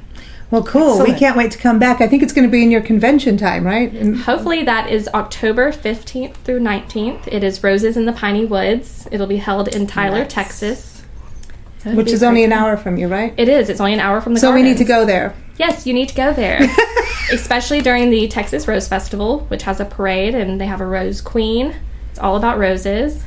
Well, 0.52 0.64
cool. 0.64 1.02
We 1.02 1.14
can't 1.14 1.38
wait 1.38 1.52
to 1.52 1.58
come 1.58 1.80
back. 1.80 2.02
I 2.02 2.08
think 2.08 2.22
it's 2.22 2.34
going 2.34 2.46
to 2.46 2.52
be 2.52 2.62
in 2.62 2.72
your 2.72 2.82
convention 2.82 3.38
time, 3.38 3.66
right? 3.66 3.92
And- 3.94 4.18
Hopefully 4.18 4.64
that 4.64 4.90
is 4.90 5.08
October 5.14 5.72
15th 5.72 6.36
through 6.36 6.60
19th. 6.60 7.28
It 7.28 7.44
is 7.44 7.64
Roses 7.64 7.96
in 7.96 8.06
the 8.06 8.12
Piney 8.12 8.44
Woods. 8.44 9.08
It'll 9.12 9.28
be 9.28 9.38
held 9.38 9.70
in 9.70 9.88
Tyler, 9.88 10.20
Nice. 10.20 10.34
Texas. 10.34 11.04
So 11.80 11.96
which 11.96 12.12
is 12.12 12.22
only 12.22 12.44
an 12.44 12.52
hour 12.52 12.78
from 12.78 12.98
you, 12.98 13.08
right? 13.08 13.34
It 13.38 13.48
is. 13.48 13.70
It's 13.70 13.80
only 13.80 13.94
an 13.94 14.02
hour 14.02 14.22
from 14.22 14.34
the 14.36 14.40
So 14.40 14.54
we 14.54 14.62
need 14.62 14.78
to 14.78 14.86
go 14.86 15.06
there. 15.06 15.34
Yes, 15.62 15.86
you 15.86 15.94
need 15.94 16.10
to 16.10 16.16
go 16.16 16.34
there. 16.34 16.60
Especially 17.32 17.82
during 17.84 18.10
the 18.10 18.28
Texas 18.28 18.68
Rose 18.68 18.88
Festival, 18.88 19.42
which 19.42 19.62
has 19.62 19.80
a 19.80 19.86
parade 19.86 20.34
and 20.34 20.60
they 20.60 20.66
have 20.66 20.82
a 20.82 20.86
rose 20.88 21.22
queen. 21.22 21.76
It's 22.10 22.18
all 22.18 22.36
about 22.36 22.58
roses. 22.58 23.24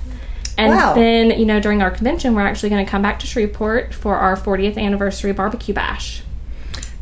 And 0.58 0.72
Wow. 0.74 0.94
then, 0.94 1.30
you 1.38 1.46
know, 1.46 1.60
during 1.60 1.80
our 1.80 1.92
convention, 1.92 2.34
we're 2.34 2.42
actually 2.42 2.70
going 2.70 2.84
to 2.84 2.90
come 2.90 3.02
back 3.02 3.20
to 3.20 3.26
Shreveport 3.28 3.94
for 3.94 4.16
our 4.16 4.36
40th 4.36 4.76
anniversary 4.76 5.30
barbecue 5.32 5.72
bash. 5.72 6.24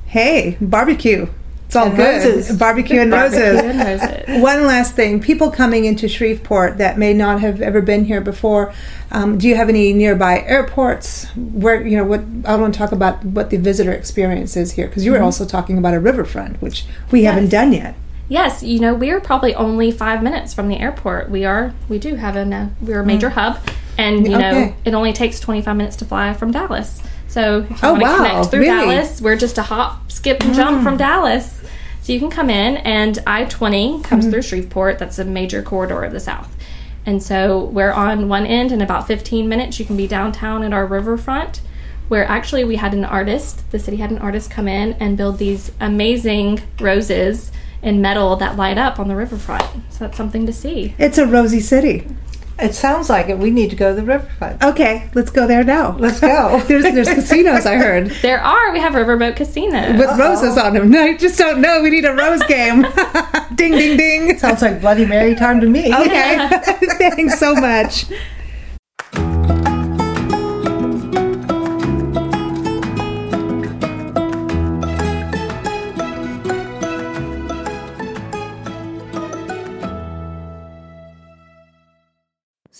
Hey, 0.04 0.58
barbecue. 0.60 1.28
It's 1.72 1.76
all 1.78 1.86
And 1.86 1.96
good. 1.96 2.26
roses. 2.36 2.54
Barbecue 2.58 3.00
and 3.00 3.10
Barbecue 3.10 3.40
roses. 3.40 3.62
and 3.62 3.78
roses. 4.28 4.42
One 4.42 4.66
last 4.66 4.94
thing: 4.94 5.20
people 5.20 5.50
coming 5.50 5.86
into 5.86 6.06
Shreveport 6.06 6.76
that 6.76 6.98
may 6.98 7.14
not 7.14 7.40
have 7.40 7.62
ever 7.62 7.80
been 7.80 8.04
here 8.04 8.20
before. 8.20 8.74
Um, 9.10 9.38
do 9.38 9.48
you 9.48 9.56
have 9.56 9.70
any 9.70 9.94
nearby 9.94 10.40
airports 10.42 11.28
where 11.34 11.86
you 11.86 11.96
know 11.96 12.04
what? 12.04 12.20
I 12.44 12.56
want 12.56 12.74
to 12.74 12.78
talk 12.78 12.92
about 12.92 13.24
what 13.24 13.48
the 13.48 13.56
visitor 13.56 13.90
experience 13.90 14.54
is 14.54 14.72
here 14.72 14.86
because 14.86 15.06
you 15.06 15.12
were 15.12 15.22
also 15.22 15.46
talking 15.46 15.78
about 15.78 15.94
a 15.94 16.00
riverfront, 16.00 16.60
which 16.60 16.84
we 17.10 17.24
haven't 17.24 17.48
done 17.48 17.72
yet. 17.72 17.94
Yes, 18.28 18.62
you 18.62 18.78
know, 18.78 18.92
we 18.92 19.10
are 19.10 19.20
probably 19.20 19.54
only 19.54 19.90
five 19.92 20.22
minutes 20.22 20.52
from 20.52 20.68
the 20.68 20.76
airport. 20.78 21.30
We 21.30 21.46
are, 21.46 21.72
we 21.88 21.98
do 21.98 22.16
have 22.16 22.36
a, 22.36 22.70
we're 22.82 23.00
a 23.00 23.04
major 23.06 23.30
hub, 23.30 23.58
and 23.96 24.26
you 24.26 24.32
Mm. 24.32 24.36
Okay. 24.36 24.66
know, 24.68 24.74
it 24.84 24.94
only 24.94 25.12
takes 25.14 25.40
25 25.40 25.74
minutes 25.76 25.96
to 25.96 26.04
fly 26.04 26.32
from 26.34 26.50
Dallas. 26.50 27.02
So 27.28 27.60
if 27.60 27.70
you 27.70 27.76
Oh, 27.82 27.92
want 27.92 28.02
to 28.04 28.08
wow, 28.08 28.16
connect 28.18 28.50
through 28.50 28.60
really? 28.60 28.72
Mm. 28.86 28.90
Dallas, 28.96 29.20
we're 29.20 29.36
just 29.36 29.56
a 29.58 29.62
hop, 29.62 30.10
skip, 30.10 30.42
and 30.42 30.54
jump 30.54 30.82
from 30.82 30.96
Dallas. 30.96 31.61
So 32.02 32.12
you 32.12 32.18
can 32.18 32.30
come 32.30 32.50
in, 32.50 32.78
and 32.78 33.18
I 33.26 33.44
20 33.44 34.02
comes 34.02 34.24
Mm-hmm. 34.24 34.32
through 34.32 34.42
Shreveport. 34.42 34.98
That's 34.98 35.18
a 35.18 35.24
major 35.24 35.62
corridor 35.62 36.02
of 36.02 36.12
the 36.12 36.20
South. 36.20 36.54
And 37.06 37.22
so 37.22 37.64
we're 37.64 37.92
on 37.92 38.28
one 38.28 38.44
end, 38.46 38.72
in 38.72 38.80
about 38.80 39.06
15 39.06 39.48
minutes, 39.48 39.78
you 39.78 39.84
can 39.86 39.96
be 39.96 40.06
downtown 40.08 40.62
at 40.64 40.72
our 40.72 40.86
riverfront, 40.86 41.60
where 42.08 42.24
actually 42.26 42.64
we 42.64 42.76
had 42.76 42.92
an 42.92 43.04
artist, 43.04 43.68
the 43.70 43.78
city 43.78 43.96
had 43.98 44.10
an 44.10 44.18
artist 44.18 44.50
come 44.50 44.68
in 44.68 44.92
and 44.94 45.16
build 45.16 45.38
these 45.38 45.72
amazing 45.80 46.60
roses 46.80 47.50
in 47.82 48.00
metal 48.00 48.36
that 48.36 48.56
light 48.56 48.78
up 48.78 48.98
on 49.00 49.08
the 49.08 49.16
riverfront. 49.16 49.64
So 49.90 50.00
that's 50.00 50.16
something 50.16 50.44
to 50.46 50.52
see. 50.52 50.94
It's 50.98 51.18
a 51.18 51.26
rosy 51.26 51.60
city. 51.60 52.06
It 52.62 52.74
sounds 52.74 53.10
like 53.10 53.28
it. 53.28 53.38
We 53.38 53.50
need 53.50 53.70
to 53.70 53.76
go 53.76 53.90
to 53.90 53.96
the 54.00 54.06
riverfront. 54.06 54.62
Okay, 54.62 55.10
let's 55.14 55.30
go 55.30 55.46
there 55.46 55.64
now. 55.64 55.96
Let's 55.98 56.20
go. 56.20 56.60
there's 56.68 56.84
there's 56.84 57.08
casinos 57.14 57.66
I 57.66 57.76
heard 57.76 58.10
There 58.22 58.40
are, 58.40 58.72
we 58.72 58.80
have 58.80 58.92
Riverboat 58.92 59.36
casinos 59.36 59.98
with 59.98 60.18
roses 60.18 60.56
on 60.56 60.74
them. 60.74 60.90
No, 60.90 61.02
I 61.04 61.16
just 61.16 61.38
don't 61.38 61.60
know. 61.60 61.82
We 61.82 61.90
need 61.90 62.04
a 62.04 62.14
rose 62.14 62.42
game. 62.44 62.82
ding 63.54 63.72
ding 63.72 63.96
ding. 63.96 64.38
Sounds 64.38 64.62
like 64.62 64.80
Bloody 64.80 65.06
Mary 65.06 65.34
time 65.34 65.60
to 65.60 65.66
me. 65.66 65.94
Okay. 65.94 66.48
Thanks 66.98 67.38
so 67.38 67.54
much. 67.54 68.06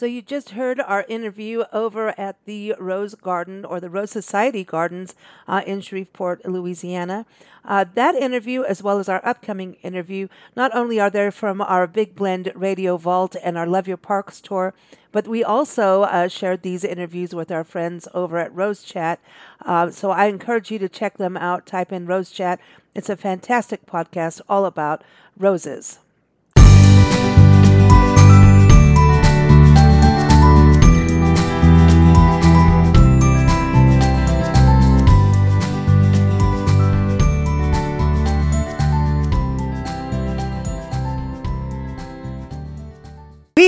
So 0.02 0.06
you 0.06 0.20
just 0.20 0.50
heard 0.50 0.80
our 0.80 1.04
interview 1.08 1.62
over 1.72 2.12
at 2.18 2.34
the 2.44 2.74
Rose 2.80 3.14
Garden 3.14 3.64
or 3.64 3.78
the 3.78 3.88
Rose 3.88 4.10
Society 4.10 4.64
Gardens 4.64 5.14
uh, 5.46 5.62
in 5.64 5.80
Shreveport, 5.80 6.44
Louisiana. 6.44 7.24
Uh, 7.64 7.84
that 7.94 8.16
interview, 8.16 8.64
as 8.64 8.82
well 8.82 8.98
as 8.98 9.08
our 9.08 9.24
upcoming 9.24 9.74
interview, 9.74 10.26
not 10.56 10.74
only 10.74 10.98
are 10.98 11.08
there 11.08 11.30
from 11.30 11.60
our 11.60 11.86
Big 11.86 12.16
Blend 12.16 12.50
Radio 12.56 12.96
Vault 12.96 13.36
and 13.44 13.56
our 13.56 13.64
Love 13.64 13.86
Your 13.86 13.96
Parks 13.96 14.40
tour, 14.40 14.74
but 15.12 15.28
we 15.28 15.44
also 15.44 16.02
uh, 16.02 16.26
shared 16.26 16.62
these 16.62 16.82
interviews 16.82 17.32
with 17.32 17.52
our 17.52 17.62
friends 17.62 18.08
over 18.12 18.38
at 18.38 18.52
Rose 18.52 18.82
Chat. 18.82 19.20
Uh, 19.64 19.88
so 19.92 20.10
I 20.10 20.26
encourage 20.26 20.72
you 20.72 20.80
to 20.80 20.88
check 20.88 21.16
them 21.16 21.36
out. 21.36 21.64
Type 21.64 21.92
in 21.92 22.06
Rose 22.06 22.32
Chat. 22.32 22.58
It's 22.96 23.08
a 23.08 23.16
fantastic 23.16 23.86
podcast 23.86 24.40
all 24.48 24.64
about 24.64 25.04
roses. 25.38 26.00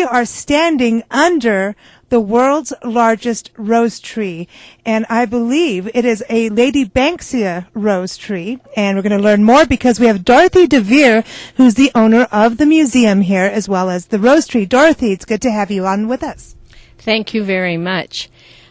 We 0.04 0.10
are 0.10 0.26
standing 0.26 1.02
under 1.10 1.74
the 2.10 2.20
world's 2.20 2.74
largest 2.84 3.50
rose 3.56 3.98
tree, 3.98 4.48
and 4.84 5.06
I 5.08 5.24
believe 5.24 5.90
it 5.94 6.04
is 6.04 6.22
a 6.28 6.50
Lady 6.50 6.84
Banksia 6.84 7.68
rose 7.72 8.18
tree. 8.18 8.58
And 8.76 8.98
we're 8.98 9.02
going 9.02 9.16
to 9.16 9.24
learn 9.24 9.44
more 9.44 9.64
because 9.64 9.98
we 9.98 10.06
have 10.06 10.22
Dorothy 10.22 10.66
DeVere, 10.66 11.24
who's 11.56 11.76
the 11.76 11.90
owner 11.94 12.28
of 12.30 12.58
the 12.58 12.66
museum 12.66 13.22
here, 13.22 13.46
as 13.46 13.66
well 13.66 13.88
as 13.88 14.08
the 14.08 14.18
rose 14.18 14.46
tree. 14.46 14.66
Dorothy, 14.66 15.12
it's 15.12 15.24
good 15.24 15.40
to 15.40 15.50
have 15.50 15.70
you 15.70 15.86
on 15.86 16.06
with 16.06 16.22
us. 16.22 16.54
Thank 16.98 17.32
you 17.32 17.42
very 17.42 17.78
much. 17.78 18.28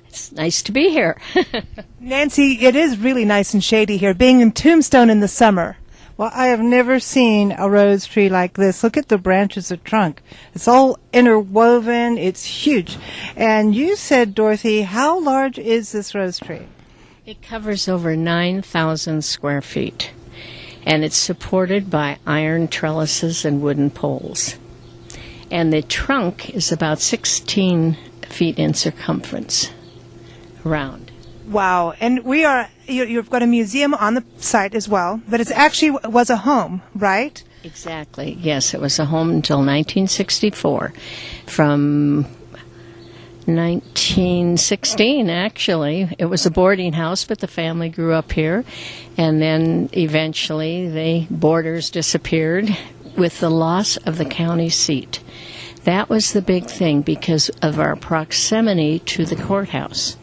It's 0.07 0.31
nice 0.31 0.61
to 0.61 0.71
be 0.71 0.91
here. 0.91 1.19
Nancy, 1.99 2.63
it 2.63 2.75
is 2.75 2.99
really 2.99 3.25
nice 3.25 3.55
and 3.55 3.63
shady 3.63 3.97
here, 3.97 4.13
being 4.13 4.39
in 4.39 4.51
Tombstone 4.51 5.09
in 5.09 5.19
the 5.19 5.27
summer. 5.27 5.77
Well, 6.15 6.31
I 6.33 6.47
have 6.47 6.59
never 6.59 6.99
seen 6.99 7.55
a 7.57 7.67
rose 7.67 8.05
tree 8.05 8.29
like 8.29 8.53
this. 8.53 8.83
Look 8.83 8.97
at 8.97 9.07
the 9.07 9.17
branches 9.17 9.71
of 9.71 9.83
trunk. 9.83 10.21
It's 10.53 10.67
all 10.67 10.99
interwoven. 11.11 12.19
It's 12.19 12.45
huge. 12.45 12.97
And 13.35 13.73
you 13.73 13.95
said, 13.95 14.35
Dorothy, 14.35 14.83
how 14.83 15.19
large 15.19 15.57
is 15.57 15.91
this 15.91 16.13
rose 16.13 16.37
tree? 16.37 16.67
It 17.25 17.41
covers 17.41 17.89
over 17.89 18.15
9,000 18.15 19.23
square 19.23 19.61
feet, 19.61 20.11
and 20.85 21.03
it's 21.03 21.17
supported 21.17 21.89
by 21.89 22.19
iron 22.27 22.67
trellises 22.67 23.43
and 23.43 23.61
wooden 23.61 23.89
poles. 23.89 24.57
And 25.49 25.73
the 25.73 25.81
trunk 25.81 26.51
is 26.51 26.71
about 26.71 26.99
16 26.99 27.97
feet 28.27 28.59
in 28.59 28.73
circumference 28.75 29.71
around. 30.65 31.02
Wow. 31.53 31.93
And 31.99 32.25
we 32.25 32.45
are, 32.45 32.67
you, 32.87 33.03
you've 33.05 33.29
got 33.29 33.43
a 33.43 33.47
museum 33.47 33.93
on 33.93 34.15
the 34.15 34.23
site 34.37 34.73
as 34.73 34.89
well, 34.89 35.21
but 35.29 35.39
it 35.39 35.51
actually 35.51 35.91
was 35.91 36.31
a 36.31 36.37
home, 36.37 36.81
right? 36.95 37.41
Exactly. 37.63 38.37
Yes, 38.41 38.73
it 38.73 38.81
was 38.81 38.97
a 38.97 39.05
home 39.05 39.29
until 39.29 39.57
1964. 39.57 40.93
From 41.45 42.23
1916, 43.45 45.29
actually, 45.29 46.09
it 46.17 46.25
was 46.25 46.47
a 46.47 46.51
boarding 46.51 46.93
house, 46.93 47.23
but 47.23 47.39
the 47.39 47.47
family 47.47 47.89
grew 47.89 48.13
up 48.13 48.31
here, 48.31 48.65
and 49.15 49.39
then 49.39 49.89
eventually 49.93 50.89
the 50.89 51.27
boarders 51.29 51.91
disappeared 51.91 52.75
with 53.15 53.39
the 53.39 53.51
loss 53.51 53.97
of 53.97 54.17
the 54.17 54.25
county 54.25 54.69
seat. 54.69 55.21
That 55.83 56.09
was 56.09 56.33
the 56.33 56.41
big 56.41 56.65
thing 56.65 57.01
because 57.01 57.49
of 57.61 57.79
our 57.79 57.95
proximity 57.95 58.99
to 58.99 59.25
the 59.25 59.35
courthouse 59.35 60.17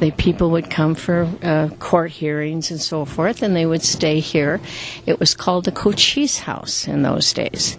the 0.00 0.10
people 0.12 0.50
would 0.50 0.70
come 0.70 0.94
for 0.94 1.28
uh, 1.42 1.68
court 1.78 2.10
hearings 2.10 2.70
and 2.70 2.80
so 2.80 3.04
forth, 3.04 3.42
and 3.42 3.54
they 3.54 3.66
would 3.66 3.82
stay 3.82 4.20
here. 4.20 4.60
It 5.06 5.20
was 5.20 5.34
called 5.34 5.64
the 5.64 5.72
Cochise 5.72 6.38
House 6.38 6.86
in 6.88 7.02
those 7.02 7.32
days. 7.32 7.78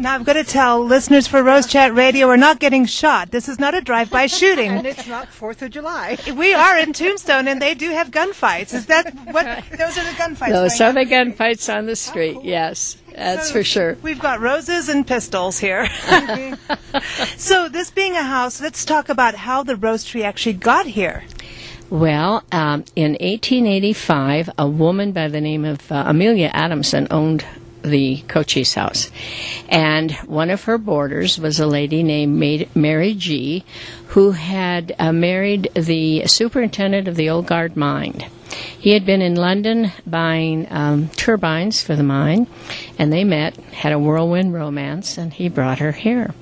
Now 0.00 0.14
I've 0.14 0.24
got 0.24 0.34
to 0.34 0.44
tell 0.44 0.84
listeners 0.84 1.26
for 1.26 1.42
Rose 1.42 1.66
Chat 1.66 1.92
Radio, 1.92 2.28
we're 2.28 2.36
not 2.36 2.60
getting 2.60 2.86
shot. 2.86 3.32
This 3.32 3.48
is 3.48 3.58
not 3.58 3.74
a 3.74 3.80
drive-by 3.80 4.26
shooting. 4.40 4.70
and 4.70 4.86
it's 4.86 5.08
not 5.08 5.26
Fourth 5.26 5.60
of 5.62 5.72
July. 5.72 6.16
We 6.36 6.54
are 6.54 6.78
in 6.78 6.92
Tombstone, 6.92 7.48
and 7.48 7.60
they 7.60 7.74
do 7.74 7.90
have 7.90 8.12
gunfights. 8.12 8.72
Is 8.74 8.86
that 8.86 9.12
what? 9.32 9.44
Those 9.76 9.98
are 9.98 10.04
the 10.04 10.16
gunfights. 10.16 10.50
Those 10.52 10.80
are 10.80 10.92
the 10.92 11.04
gunfights 11.04 11.68
on 11.74 11.86
the 11.86 11.96
street. 11.96 12.36
Oh, 12.36 12.40
cool. 12.40 12.44
Yes, 12.46 12.96
that's 13.18 13.48
so 13.48 13.54
for 13.54 13.64
sure. 13.64 13.96
We've 14.02 14.20
got 14.20 14.40
roses 14.40 14.88
and 14.88 15.06
pistols 15.06 15.58
here. 15.58 15.88
so 17.36 17.68
this 17.68 17.90
being 17.90 18.14
a 18.14 18.22
house, 18.22 18.60
let's 18.60 18.84
talk 18.84 19.08
about 19.08 19.34
how 19.34 19.62
the 19.62 19.76
rose 19.76 20.04
tree 20.04 20.22
actually 20.22 20.54
got 20.54 20.86
here. 20.86 21.24
Well, 21.90 22.44
um, 22.52 22.84
in 22.96 23.12
1885, 23.12 24.50
a 24.58 24.68
woman 24.68 25.12
by 25.12 25.28
the 25.28 25.40
name 25.40 25.64
of 25.64 25.90
uh, 25.90 26.04
Amelia 26.06 26.50
Adamson 26.52 27.08
owned 27.10 27.46
the 27.82 28.22
Cochise 28.28 28.74
house. 28.74 29.10
And 29.68 30.12
one 30.26 30.50
of 30.50 30.64
her 30.64 30.78
boarders 30.78 31.38
was 31.38 31.58
a 31.58 31.66
lady 31.66 32.02
named 32.02 32.68
Mary 32.74 33.14
Gee, 33.14 33.64
who 34.08 34.32
had 34.32 34.94
uh, 34.98 35.12
married 35.12 35.70
the 35.74 36.26
superintendent 36.26 37.08
of 37.08 37.16
the 37.16 37.30
Old 37.30 37.46
Guard 37.46 37.76
mine. 37.76 38.28
He 38.78 38.92
had 38.92 39.04
been 39.04 39.22
in 39.22 39.34
London 39.34 39.92
buying 40.06 40.66
um, 40.70 41.08
turbines 41.10 41.82
for 41.82 41.96
the 41.96 42.02
mine, 42.02 42.46
and 42.98 43.12
they 43.12 43.24
met, 43.24 43.56
had 43.56 43.92
a 43.92 43.98
whirlwind 43.98 44.54
romance, 44.54 45.18
and 45.18 45.32
he 45.32 45.48
brought 45.48 45.80
her 45.80 45.92
here. 45.92 46.34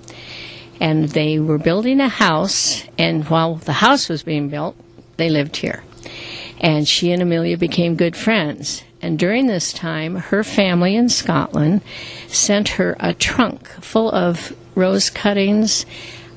And 0.80 1.08
they 1.08 1.38
were 1.38 1.58
building 1.58 2.00
a 2.00 2.08
house, 2.08 2.84
and 2.98 3.24
while 3.28 3.56
the 3.56 3.72
house 3.72 4.08
was 4.08 4.22
being 4.22 4.48
built, 4.48 4.76
they 5.16 5.30
lived 5.30 5.56
here. 5.56 5.82
And 6.60 6.86
she 6.86 7.12
and 7.12 7.22
Amelia 7.22 7.56
became 7.56 7.96
good 7.96 8.16
friends. 8.16 8.82
And 9.02 9.18
during 9.18 9.46
this 9.46 9.72
time, 9.72 10.16
her 10.16 10.42
family 10.42 10.96
in 10.96 11.08
Scotland 11.08 11.82
sent 12.28 12.68
her 12.70 12.96
a 12.98 13.14
trunk 13.14 13.68
full 13.80 14.10
of 14.10 14.56
rose 14.74 15.10
cuttings, 15.10 15.86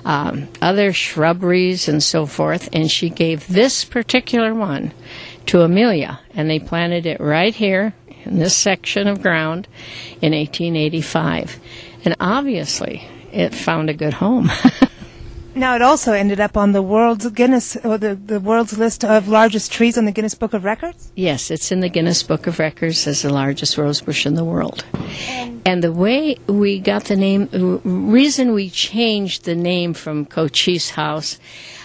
um, 0.05 0.47
other 0.61 0.93
shrubberies, 0.93 1.87
and 1.87 2.01
so 2.01 2.25
forth. 2.25 2.69
And 2.73 2.89
she 2.91 3.09
gave 3.09 3.47
this 3.47 3.83
particular 3.85 4.53
one 4.53 4.93
to 5.49 5.63
Amelia, 5.63 6.19
and 6.35 6.47
they 6.47 6.59
planted 6.59 7.07
it 7.07 7.19
right 7.19 7.55
here 7.55 7.95
in 8.23 8.37
this 8.37 8.55
section 8.55 9.07
of 9.07 9.23
ground 9.23 9.67
in 10.21 10.33
1885. 10.33 11.59
And 12.05 12.15
obviously, 12.19 13.03
it 13.31 13.55
found 13.55 13.89
a 13.89 13.95
good 13.95 14.13
home. 14.13 14.51
Now 15.55 15.75
it 15.75 15.81
also 15.81 16.13
ended 16.13 16.39
up 16.39 16.55
on 16.55 16.71
the 16.71 16.81
world's 16.81 17.29
Guinness 17.31 17.75
or 17.83 17.97
the, 17.97 18.15
the 18.15 18.39
world's 18.39 18.77
list 18.77 19.03
of 19.03 19.27
largest 19.27 19.73
trees 19.73 19.97
on 19.97 20.05
the 20.05 20.13
Guinness 20.13 20.33
Book 20.33 20.53
of 20.53 20.63
Records. 20.63 21.11
Yes, 21.15 21.51
it's 21.51 21.69
in 21.69 21.81
the 21.81 21.89
Guinness 21.89 22.23
Book 22.23 22.47
of 22.47 22.59
Records 22.59 23.05
as 23.07 23.23
the 23.23 23.33
largest 23.33 23.77
rose 23.77 23.99
bush 23.99 24.25
in 24.25 24.35
the 24.35 24.45
world. 24.45 24.85
And, 25.27 25.61
and 25.65 25.83
the 25.83 25.91
way 25.91 26.37
we 26.47 26.79
got 26.79 27.05
the 27.05 27.17
name, 27.17 27.49
reason 27.83 28.53
we 28.53 28.69
changed 28.69 29.43
the 29.43 29.55
name 29.55 29.93
from 29.93 30.25
Cochise 30.25 30.91
House 30.91 31.39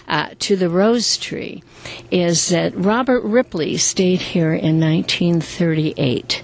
uh, 0.09 0.31
to 0.41 0.57
the 0.57 0.69
rose 0.69 1.17
tree 1.17 1.63
is 2.11 2.49
that 2.49 2.77
Robert 2.77 3.23
Ripley 3.23 3.77
stayed 3.77 4.21
here 4.21 4.53
in 4.53 4.81
1938 4.81 6.43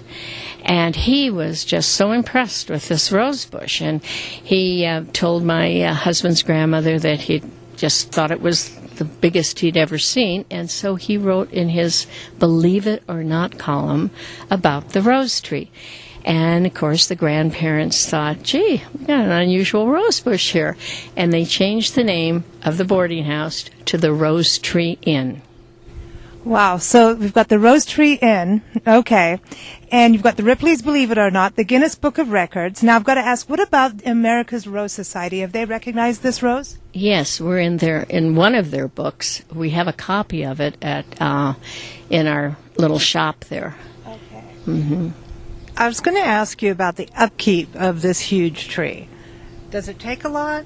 and 0.63 0.95
he 0.95 1.29
was 1.29 1.65
just 1.65 1.93
so 1.93 2.11
impressed 2.11 2.69
with 2.69 2.87
this 2.87 3.11
rose 3.11 3.45
bush. 3.45 3.81
And 3.81 4.03
he 4.03 4.85
uh, 4.85 5.05
told 5.11 5.43
my 5.43 5.81
uh, 5.81 5.93
husband's 5.93 6.43
grandmother 6.43 6.99
that 6.99 7.21
he 7.21 7.41
just 7.75 8.11
thought 8.11 8.31
it 8.31 8.41
was 8.41 8.69
the 8.97 9.05
biggest 9.05 9.59
he'd 9.59 9.77
ever 9.77 9.97
seen. 9.97 10.45
And 10.51 10.69
so 10.69 10.95
he 10.95 11.17
wrote 11.17 11.51
in 11.51 11.69
his 11.69 12.05
Believe 12.37 12.85
It 12.85 13.03
or 13.07 13.23
Not 13.23 13.57
column 13.57 14.11
about 14.49 14.89
the 14.89 15.01
rose 15.01 15.41
tree. 15.41 15.71
And 16.23 16.65
of 16.65 16.73
course, 16.73 17.07
the 17.07 17.15
grandparents 17.15 18.07
thought, 18.07 18.43
gee, 18.43 18.83
we 18.97 19.05
got 19.05 19.25
an 19.25 19.31
unusual 19.31 19.87
rose 19.87 20.19
bush 20.19 20.51
here. 20.51 20.77
And 21.15 21.33
they 21.33 21.45
changed 21.45 21.95
the 21.95 22.03
name 22.03 22.43
of 22.63 22.77
the 22.77 22.85
boarding 22.85 23.25
house 23.25 23.65
to 23.85 23.97
the 23.97 24.13
Rose 24.13 24.59
Tree 24.59 24.97
Inn. 25.01 25.41
Wow. 26.43 26.77
So 26.77 27.13
we've 27.13 27.33
got 27.33 27.49
the 27.49 27.59
Rose 27.59 27.85
Tree 27.85 28.13
Inn. 28.13 28.63
Okay. 28.85 29.39
And 29.91 30.13
you've 30.13 30.23
got 30.23 30.37
the 30.37 30.43
Ripley's 30.43 30.81
Believe 30.81 31.11
It 31.11 31.17
or 31.17 31.29
Not, 31.29 31.55
the 31.55 31.63
Guinness 31.63 31.95
Book 31.95 32.17
of 32.17 32.31
Records. 32.31 32.81
Now 32.81 32.95
I've 32.95 33.03
got 33.03 33.15
to 33.15 33.21
ask, 33.21 33.47
what 33.49 33.59
about 33.59 34.05
America's 34.07 34.65
Rose 34.65 34.91
Society? 34.91 35.41
Have 35.41 35.51
they 35.51 35.65
recognized 35.65 36.23
this 36.23 36.41
rose? 36.41 36.79
Yes, 36.93 37.39
we're 37.39 37.59
in 37.59 37.77
their 37.77 38.03
in 38.03 38.35
one 38.35 38.55
of 38.55 38.71
their 38.71 38.87
books. 38.87 39.43
We 39.53 39.71
have 39.71 39.87
a 39.87 39.93
copy 39.93 40.43
of 40.43 40.59
it 40.59 40.77
at 40.81 41.05
uh, 41.21 41.53
in 42.09 42.27
our 42.27 42.57
little 42.77 42.99
shop 42.99 43.45
there. 43.45 43.75
Okay. 44.07 44.43
Mm-hmm. 44.65 45.09
I 45.81 45.87
was 45.87 45.99
going 45.99 46.15
to 46.15 46.23
ask 46.23 46.61
you 46.61 46.71
about 46.71 46.97
the 46.97 47.09
upkeep 47.17 47.75
of 47.75 48.03
this 48.03 48.19
huge 48.19 48.67
tree. 48.67 49.09
Does 49.71 49.87
it 49.87 49.97
take 49.97 50.23
a 50.23 50.29
lot? 50.29 50.63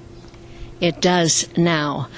It 0.82 1.00
does 1.00 1.48
now 1.56 2.10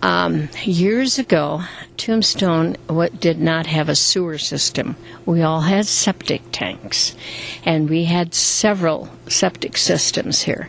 Um, 0.00 0.48
years 0.62 1.18
ago, 1.18 1.62
Tombstone 1.96 2.76
did 3.18 3.40
not 3.40 3.66
have 3.66 3.88
a 3.88 3.96
sewer 3.96 4.38
system. 4.38 4.94
We 5.26 5.42
all 5.42 5.62
had 5.62 5.86
septic 5.86 6.42
tanks, 6.52 7.16
and 7.64 7.90
we 7.90 8.04
had 8.04 8.32
several 8.32 9.08
septic 9.26 9.76
systems 9.76 10.42
here. 10.42 10.68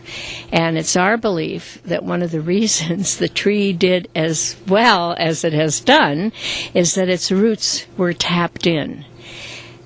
And 0.50 0.76
it's 0.76 0.96
our 0.96 1.16
belief 1.16 1.80
that 1.84 2.02
one 2.02 2.22
of 2.22 2.32
the 2.32 2.40
reasons 2.56 3.18
the 3.18 3.28
tree 3.28 3.72
did 3.72 4.08
as 4.16 4.56
well 4.66 5.14
as 5.16 5.44
it 5.44 5.52
has 5.52 5.78
done 5.78 6.32
is 6.74 6.96
that 6.96 7.08
its 7.08 7.30
roots 7.30 7.86
were 7.96 8.12
tapped 8.12 8.66
in. 8.66 9.04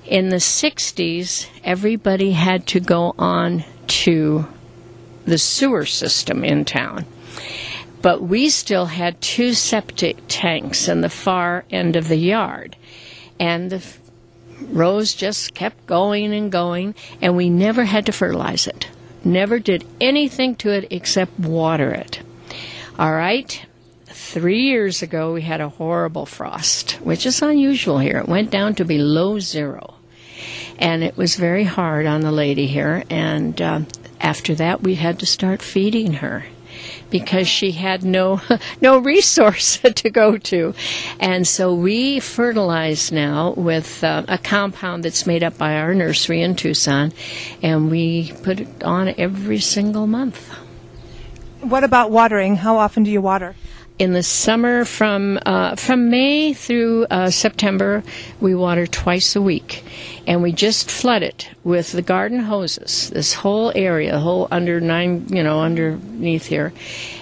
In 0.07 0.29
the 0.29 0.37
60s, 0.37 1.47
everybody 1.63 2.31
had 2.31 2.67
to 2.67 2.79
go 2.79 3.15
on 3.17 3.63
to 3.87 4.47
the 5.25 5.37
sewer 5.37 5.85
system 5.85 6.43
in 6.43 6.65
town 6.65 7.05
but 8.05 8.21
we 8.21 8.51
still 8.51 8.85
had 8.85 9.19
two 9.19 9.51
septic 9.51 10.15
tanks 10.27 10.87
in 10.87 11.01
the 11.01 11.09
far 11.09 11.65
end 11.71 11.95
of 11.95 12.07
the 12.07 12.15
yard. 12.15 12.75
And 13.39 13.71
the 13.71 13.83
rose 14.61 15.15
just 15.15 15.55
kept 15.55 15.87
going 15.87 16.31
and 16.31 16.51
going, 16.51 16.93
and 17.19 17.35
we 17.35 17.49
never 17.49 17.85
had 17.85 18.05
to 18.05 18.11
fertilize 18.11 18.67
it. 18.67 18.87
Never 19.23 19.57
did 19.57 19.87
anything 19.99 20.53
to 20.57 20.69
it 20.69 20.85
except 20.91 21.39
water 21.39 21.89
it. 21.89 22.21
All 22.99 23.11
right. 23.11 23.65
Three 24.05 24.61
years 24.61 25.01
ago, 25.01 25.33
we 25.33 25.41
had 25.41 25.59
a 25.59 25.69
horrible 25.69 26.27
frost, 26.27 26.99
which 27.01 27.25
is 27.25 27.41
unusual 27.41 27.97
here. 27.97 28.19
It 28.19 28.29
went 28.29 28.51
down 28.51 28.75
to 28.75 28.85
below 28.85 29.39
zero. 29.39 29.94
And 30.79 31.03
it 31.03 31.17
was 31.17 31.35
very 31.35 31.63
hard 31.63 32.05
on 32.05 32.21
the 32.21 32.31
lady 32.31 32.67
here. 32.67 33.03
And 33.09 33.61
uh, 33.61 33.81
after 34.19 34.55
that, 34.55 34.81
we 34.81 34.95
had 34.95 35.19
to 35.19 35.25
start 35.25 35.61
feeding 35.61 36.13
her 36.13 36.45
because 37.09 37.47
she 37.47 37.71
had 37.71 38.03
no 38.03 38.41
no 38.81 38.97
resource 38.97 39.77
to 39.95 40.09
go 40.09 40.37
to, 40.37 40.73
and 41.19 41.47
so 41.47 41.73
we 41.73 42.19
fertilize 42.19 43.11
now 43.11 43.53
with 43.55 44.03
uh, 44.03 44.25
a 44.27 44.37
compound 44.37 45.03
that's 45.03 45.25
made 45.25 45.43
up 45.43 45.57
by 45.57 45.75
our 45.75 45.93
nursery 45.93 46.41
in 46.41 46.55
Tucson, 46.55 47.13
and 47.61 47.89
we 47.89 48.33
put 48.43 48.59
it 48.59 48.83
on 48.83 49.13
every 49.17 49.59
single 49.59 50.07
month. 50.07 50.49
What 51.61 51.83
about 51.83 52.11
watering? 52.11 52.57
How 52.57 52.77
often 52.77 53.03
do 53.03 53.11
you 53.11 53.21
water? 53.21 53.55
In 53.97 54.13
the 54.13 54.23
summer 54.23 54.83
from 54.83 55.39
uh, 55.45 55.75
from 55.75 56.09
May 56.09 56.53
through 56.53 57.05
uh, 57.05 57.29
September, 57.29 58.03
we 58.41 58.53
water 58.53 58.85
twice 58.85 59.35
a 59.35 59.41
week, 59.41 59.83
and 60.27 60.41
we 60.41 60.51
just 60.51 60.91
flood 60.91 61.23
it 61.23 61.49
with 61.63 61.91
the 61.93 62.01
garden 62.01 62.39
hoses. 62.39 63.09
This 63.09 63.33
whole 63.33 63.71
area, 63.75 64.11
the 64.11 64.19
whole 64.19 64.47
under 64.51 64.81
nine, 64.81 65.27
you 65.29 65.43
know, 65.43 65.61
underneath 65.61 66.47
here, 66.47 66.73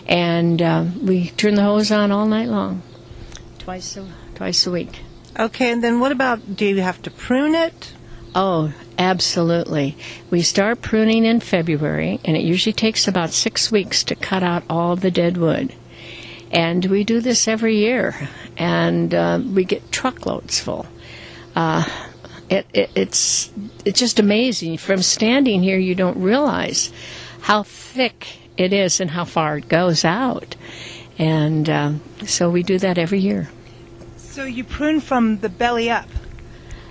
and 0.07 0.61
uh, 0.61 0.85
we 1.01 1.29
turn 1.29 1.55
the 1.55 1.63
hose 1.63 1.91
on 1.91 2.11
all 2.11 2.25
night 2.25 2.47
long, 2.47 2.81
twice 3.59 3.95
a 3.97 4.07
twice 4.35 4.65
a 4.65 4.71
week. 4.71 5.01
Okay, 5.39 5.71
and 5.71 5.83
then 5.83 5.99
what 5.99 6.11
about? 6.11 6.55
Do 6.55 6.65
you 6.65 6.81
have 6.81 7.01
to 7.03 7.11
prune 7.11 7.53
it? 7.55 7.93
Oh, 8.35 8.73
absolutely. 8.97 9.95
We 10.31 10.41
start 10.41 10.81
pruning 10.81 11.23
in 11.23 11.39
February, 11.39 12.19
and 12.25 12.35
it 12.35 12.41
usually 12.41 12.73
takes 12.73 13.07
about 13.07 13.29
six 13.29 13.71
weeks 13.71 14.03
to 14.05 14.15
cut 14.15 14.41
out 14.41 14.63
all 14.67 14.95
the 14.95 15.11
dead 15.11 15.37
wood. 15.37 15.75
And 16.53 16.85
we 16.85 17.03
do 17.03 17.19
this 17.19 17.47
every 17.47 17.77
year, 17.77 18.29
and 18.57 19.13
uh, 19.13 19.41
we 19.43 19.65
get 19.65 19.91
truckloads 19.91 20.59
full. 20.59 20.85
Uh, 21.55 21.83
it, 22.49 22.67
it, 22.73 22.91
it's 22.95 23.51
it's 23.85 23.99
just 23.99 24.19
amazing. 24.19 24.77
From 24.77 25.01
standing 25.01 25.63
here, 25.63 25.79
you 25.79 25.95
don't 25.95 26.17
realize 26.17 26.91
how 27.41 27.63
thick 27.63 28.37
it 28.55 28.71
is 28.71 28.99
and 29.01 29.09
how 29.09 29.25
far 29.25 29.57
it 29.57 29.67
goes 29.67 30.05
out. 30.05 30.55
And 31.17 31.69
uh, 31.69 31.93
so 32.25 32.49
we 32.49 32.63
do 32.63 32.77
that 32.79 32.97
every 32.97 33.19
year. 33.19 33.49
So 34.17 34.43
you 34.43 34.63
prune 34.63 34.99
from 34.99 35.39
the 35.39 35.49
belly 35.49 35.89
up. 35.89 36.07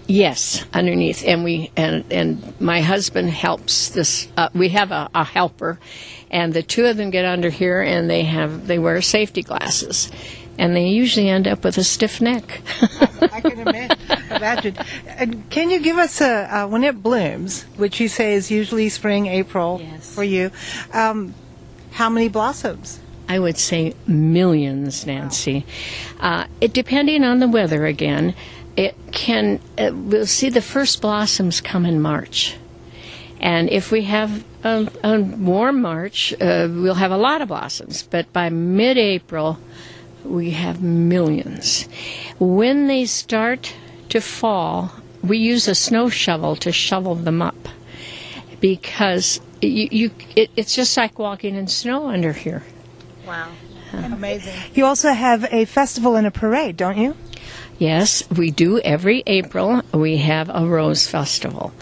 Yes, 0.09 0.65
underneath, 0.75 1.25
and 1.27 1.45
we 1.45 1.71
and 1.77 2.05
and 2.11 2.61
my 2.61 2.81
husband 2.83 3.31
helps 3.31 3.91
this. 3.91 4.29
Uh, 4.37 4.49
we 4.53 4.71
have 4.71 4.91
a, 4.91 5.09
a 5.15 5.25
helper, 5.25 5.79
and 6.33 6.55
the 6.55 6.63
two 6.63 6.87
of 6.87 6.97
them 6.97 7.11
get 7.11 7.25
under 7.25 7.51
here, 7.51 7.83
and 7.83 8.09
they 8.11 8.23
have 8.25 8.67
they 8.67 8.79
wear 8.79 9.01
safety 9.03 9.43
glasses, 9.43 10.11
and 10.59 10.75
they 10.75 10.89
usually 10.89 11.29
end 11.29 11.47
up 11.47 11.63
with 11.63 11.77
a 11.79 11.85
stiff 11.85 12.21
neck. 12.21 12.63
I 13.21 13.41
can 13.41 13.61
imagine. 14.31 14.77
And 15.07 15.49
can 15.51 15.71
you 15.71 15.81
give 15.81 15.99
us 15.99 16.21
a 16.21 16.63
uh, 16.63 16.67
when 16.69 16.83
it 16.85 17.03
blooms, 17.03 17.65
which 17.77 18.01
you 18.01 18.09
say 18.09 18.35
is 18.35 18.51
usually 18.51 18.89
spring, 18.89 19.27
April 19.27 19.81
Yes. 19.83 20.15
for 20.15 20.25
you? 20.25 20.51
Um, 20.93 21.35
how 21.93 22.09
many 22.09 22.29
blossoms? 22.29 22.99
I 23.29 23.39
would 23.39 23.57
say 23.59 23.95
millions, 24.07 25.07
Nancy. 25.07 25.65
Uh, 26.19 26.47
it 26.61 26.73
depending 26.73 27.23
on 27.25 27.39
the 27.39 27.49
weather 27.49 27.87
again. 27.87 28.35
It 28.77 28.97
can. 29.13 29.61
Uh, 29.77 29.91
we'll 29.93 30.27
see 30.27 30.49
the 30.49 30.63
first 30.63 31.03
blossoms 31.03 31.61
come 31.61 31.85
in 31.85 32.01
March, 32.01 32.57
and 33.39 33.69
if 33.69 33.91
we 33.93 34.05
have 34.05 34.45
a, 34.65 34.89
a 35.05 35.21
warm 35.21 35.83
March, 35.83 36.33
uh, 36.35 36.69
we'll 36.71 36.95
have 36.95 37.11
a 37.11 37.17
lot 37.17 37.41
of 37.41 37.49
blossoms. 37.49 38.03
But 38.03 38.33
by 38.33 38.49
mid-April, 38.49 39.59
we 40.25 40.53
have 40.53 40.83
millions. 40.83 41.89
When 42.39 42.87
they 42.87 43.05
start 43.07 43.75
to 44.11 44.21
fall, 44.21 44.93
we 45.23 45.39
use 45.39 45.69
a 45.69 45.75
snow 45.75 46.09
shovel 46.09 46.57
to 46.57 46.73
shovel 46.73 47.15
them 47.15 47.43
up 47.43 47.69
because 48.61 49.41
you, 49.61 49.89
you 49.91 50.11
it, 50.37 50.51
it's 50.57 50.75
just 50.75 50.97
like 50.97 51.19
walking 51.19 51.55
in 51.55 51.67
snow 51.67 52.09
under 52.09 52.33
here. 52.33 52.63
Wow. 53.27 53.51
Amazing. 53.93 54.55
You 54.75 54.87
also 54.87 55.13
have 55.13 55.47
a 55.53 55.65
festival 55.67 56.17
and 56.17 56.27
a 56.27 56.31
parade, 56.31 56.77
don't 56.77 56.97
you? 56.97 57.15
Yes, 57.83 58.23
we 58.31 58.53
do 58.53 58.79
every 58.79 59.25
April. 59.27 59.83
We 59.93 60.19
have 60.19 60.49
a 60.49 60.65
Rose 60.65 61.09
Festival. 61.09 61.73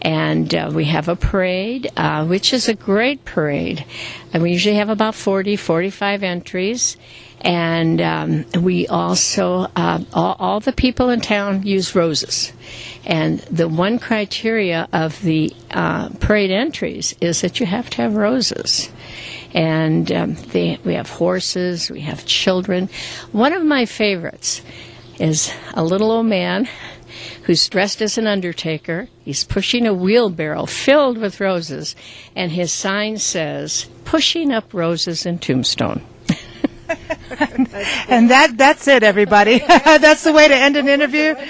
And 0.00 0.54
uh, 0.54 0.70
we 0.72 0.84
have 0.84 1.08
a 1.08 1.16
parade, 1.16 1.90
uh, 1.96 2.24
which 2.26 2.52
is 2.52 2.68
a 2.68 2.74
great 2.74 3.24
parade. 3.24 3.84
And 4.32 4.44
we 4.44 4.52
usually 4.52 4.76
have 4.76 4.88
about 4.88 5.16
40, 5.16 5.56
45 5.56 6.22
entries. 6.22 6.96
And 7.40 8.00
um, 8.00 8.44
we 8.62 8.86
also, 8.86 9.66
uh, 9.74 10.04
all, 10.14 10.36
all 10.38 10.60
the 10.60 10.72
people 10.72 11.10
in 11.10 11.20
town 11.20 11.64
use 11.64 11.92
roses. 11.92 12.52
And 13.04 13.40
the 13.50 13.66
one 13.66 13.98
criteria 13.98 14.86
of 14.92 15.20
the 15.22 15.52
uh, 15.72 16.10
parade 16.20 16.52
entries 16.52 17.16
is 17.20 17.40
that 17.40 17.58
you 17.58 17.66
have 17.66 17.90
to 17.90 18.02
have 18.02 18.14
roses 18.14 18.90
and 19.54 20.12
um, 20.12 20.34
they, 20.34 20.78
we 20.84 20.94
have 20.94 21.08
horses, 21.08 21.90
we 21.90 22.02
have 22.02 22.26
children. 22.26 22.88
One 23.32 23.54
of 23.54 23.64
my 23.64 23.86
favorites 23.86 24.60
is 25.18 25.52
a 25.74 25.84
little 25.84 26.10
old 26.10 26.26
man 26.26 26.68
who's 27.44 27.68
dressed 27.68 28.02
as 28.02 28.18
an 28.18 28.26
undertaker. 28.26 29.08
He's 29.24 29.44
pushing 29.44 29.86
a 29.86 29.94
wheelbarrow 29.94 30.66
filled 30.66 31.18
with 31.18 31.40
roses, 31.40 31.96
and 32.36 32.52
his 32.52 32.72
sign 32.72 33.18
says, 33.18 33.88
Pushing 34.04 34.52
up 34.52 34.72
roses 34.72 35.26
in 35.26 35.38
Tombstone. 35.38 36.02
And 38.08 38.30
that 38.30 38.56
that's 38.56 38.88
it, 38.88 39.02
everybody. 39.02 39.58
that's 39.68 40.24
the 40.24 40.32
way 40.32 40.48
to 40.48 40.54
end 40.54 40.76
an 40.76 40.88
interview. 40.88 41.34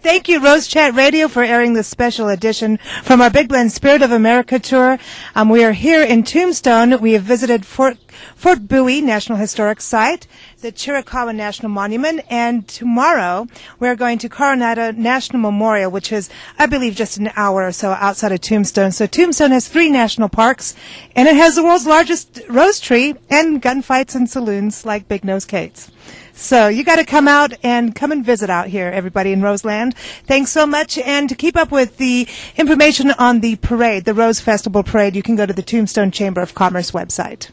Thank 0.00 0.28
you, 0.28 0.42
Rose 0.42 0.68
Chat 0.68 0.94
Radio, 0.94 1.28
for 1.28 1.42
airing 1.42 1.74
this 1.74 1.88
special 1.88 2.28
edition 2.28 2.78
from 3.02 3.20
our 3.20 3.30
Big 3.30 3.48
Blend 3.48 3.72
Spirit 3.72 4.02
of 4.02 4.12
America 4.12 4.58
tour. 4.58 4.98
Um, 5.34 5.48
we 5.48 5.64
are 5.64 5.72
here 5.72 6.04
in 6.04 6.22
Tombstone. 6.22 7.00
We 7.00 7.12
have 7.12 7.22
visited 7.22 7.66
Fort 7.66 7.98
Fort 8.34 8.68
Bowie 8.68 9.00
National 9.00 9.38
Historic 9.38 9.80
Site, 9.80 10.26
the 10.60 10.72
Chiricahua 10.72 11.34
National 11.34 11.70
Monument, 11.70 12.20
and 12.28 12.66
tomorrow 12.66 13.46
we're 13.78 13.96
going 13.96 14.18
to 14.18 14.28
Coronado 14.28 14.92
National 14.92 15.40
Memorial, 15.40 15.90
which 15.90 16.12
is, 16.12 16.30
I 16.58 16.66
believe, 16.66 16.94
just 16.94 17.16
an 17.16 17.30
hour 17.36 17.66
or 17.66 17.72
so 17.72 17.90
outside 17.90 18.32
of 18.32 18.40
Tombstone. 18.40 18.92
So 18.92 19.06
Tombstone 19.06 19.52
has 19.52 19.68
three 19.68 19.90
national 19.90 20.28
parks, 20.28 20.74
and 21.14 21.28
it 21.28 21.36
has 21.36 21.56
the 21.56 21.64
world's 21.64 21.86
largest 21.86 22.40
rose 22.48 22.80
tree 22.80 23.14
and 23.30 23.62
gunfights 23.62 24.14
and 24.14 24.28
saloons 24.28 24.84
like 24.84 25.08
Big 25.08 25.24
Nose 25.24 25.44
Kate's. 25.44 25.90
So 26.38 26.68
you 26.68 26.84
got 26.84 26.96
to 26.96 27.04
come 27.04 27.26
out 27.26 27.52
and 27.64 27.96
come 27.96 28.12
and 28.12 28.24
visit 28.24 28.48
out 28.48 28.68
here, 28.68 28.86
everybody 28.86 29.32
in 29.32 29.42
Roseland. 29.42 29.96
Thanks 30.24 30.52
so 30.52 30.66
much. 30.66 30.96
And 30.96 31.28
to 31.28 31.34
keep 31.34 31.56
up 31.56 31.72
with 31.72 31.96
the 31.96 32.28
information 32.56 33.10
on 33.10 33.40
the 33.40 33.56
parade, 33.56 34.04
the 34.04 34.14
Rose 34.14 34.38
Festival 34.38 34.84
Parade, 34.84 35.16
you 35.16 35.22
can 35.22 35.34
go 35.34 35.46
to 35.46 35.52
the 35.52 35.64
Tombstone 35.64 36.12
Chamber 36.12 36.40
of 36.40 36.54
Commerce 36.54 36.92
website. 36.92 37.50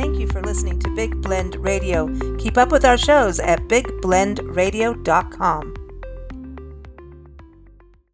Thank 0.00 0.18
you 0.18 0.26
for 0.28 0.40
listening 0.40 0.78
to 0.78 0.88
Big 0.88 1.20
Blend 1.20 1.56
Radio. 1.56 2.08
Keep 2.38 2.56
up 2.56 2.72
with 2.72 2.86
our 2.86 2.96
shows 2.96 3.38
at 3.38 3.68
bigblendradio.com. 3.68 5.79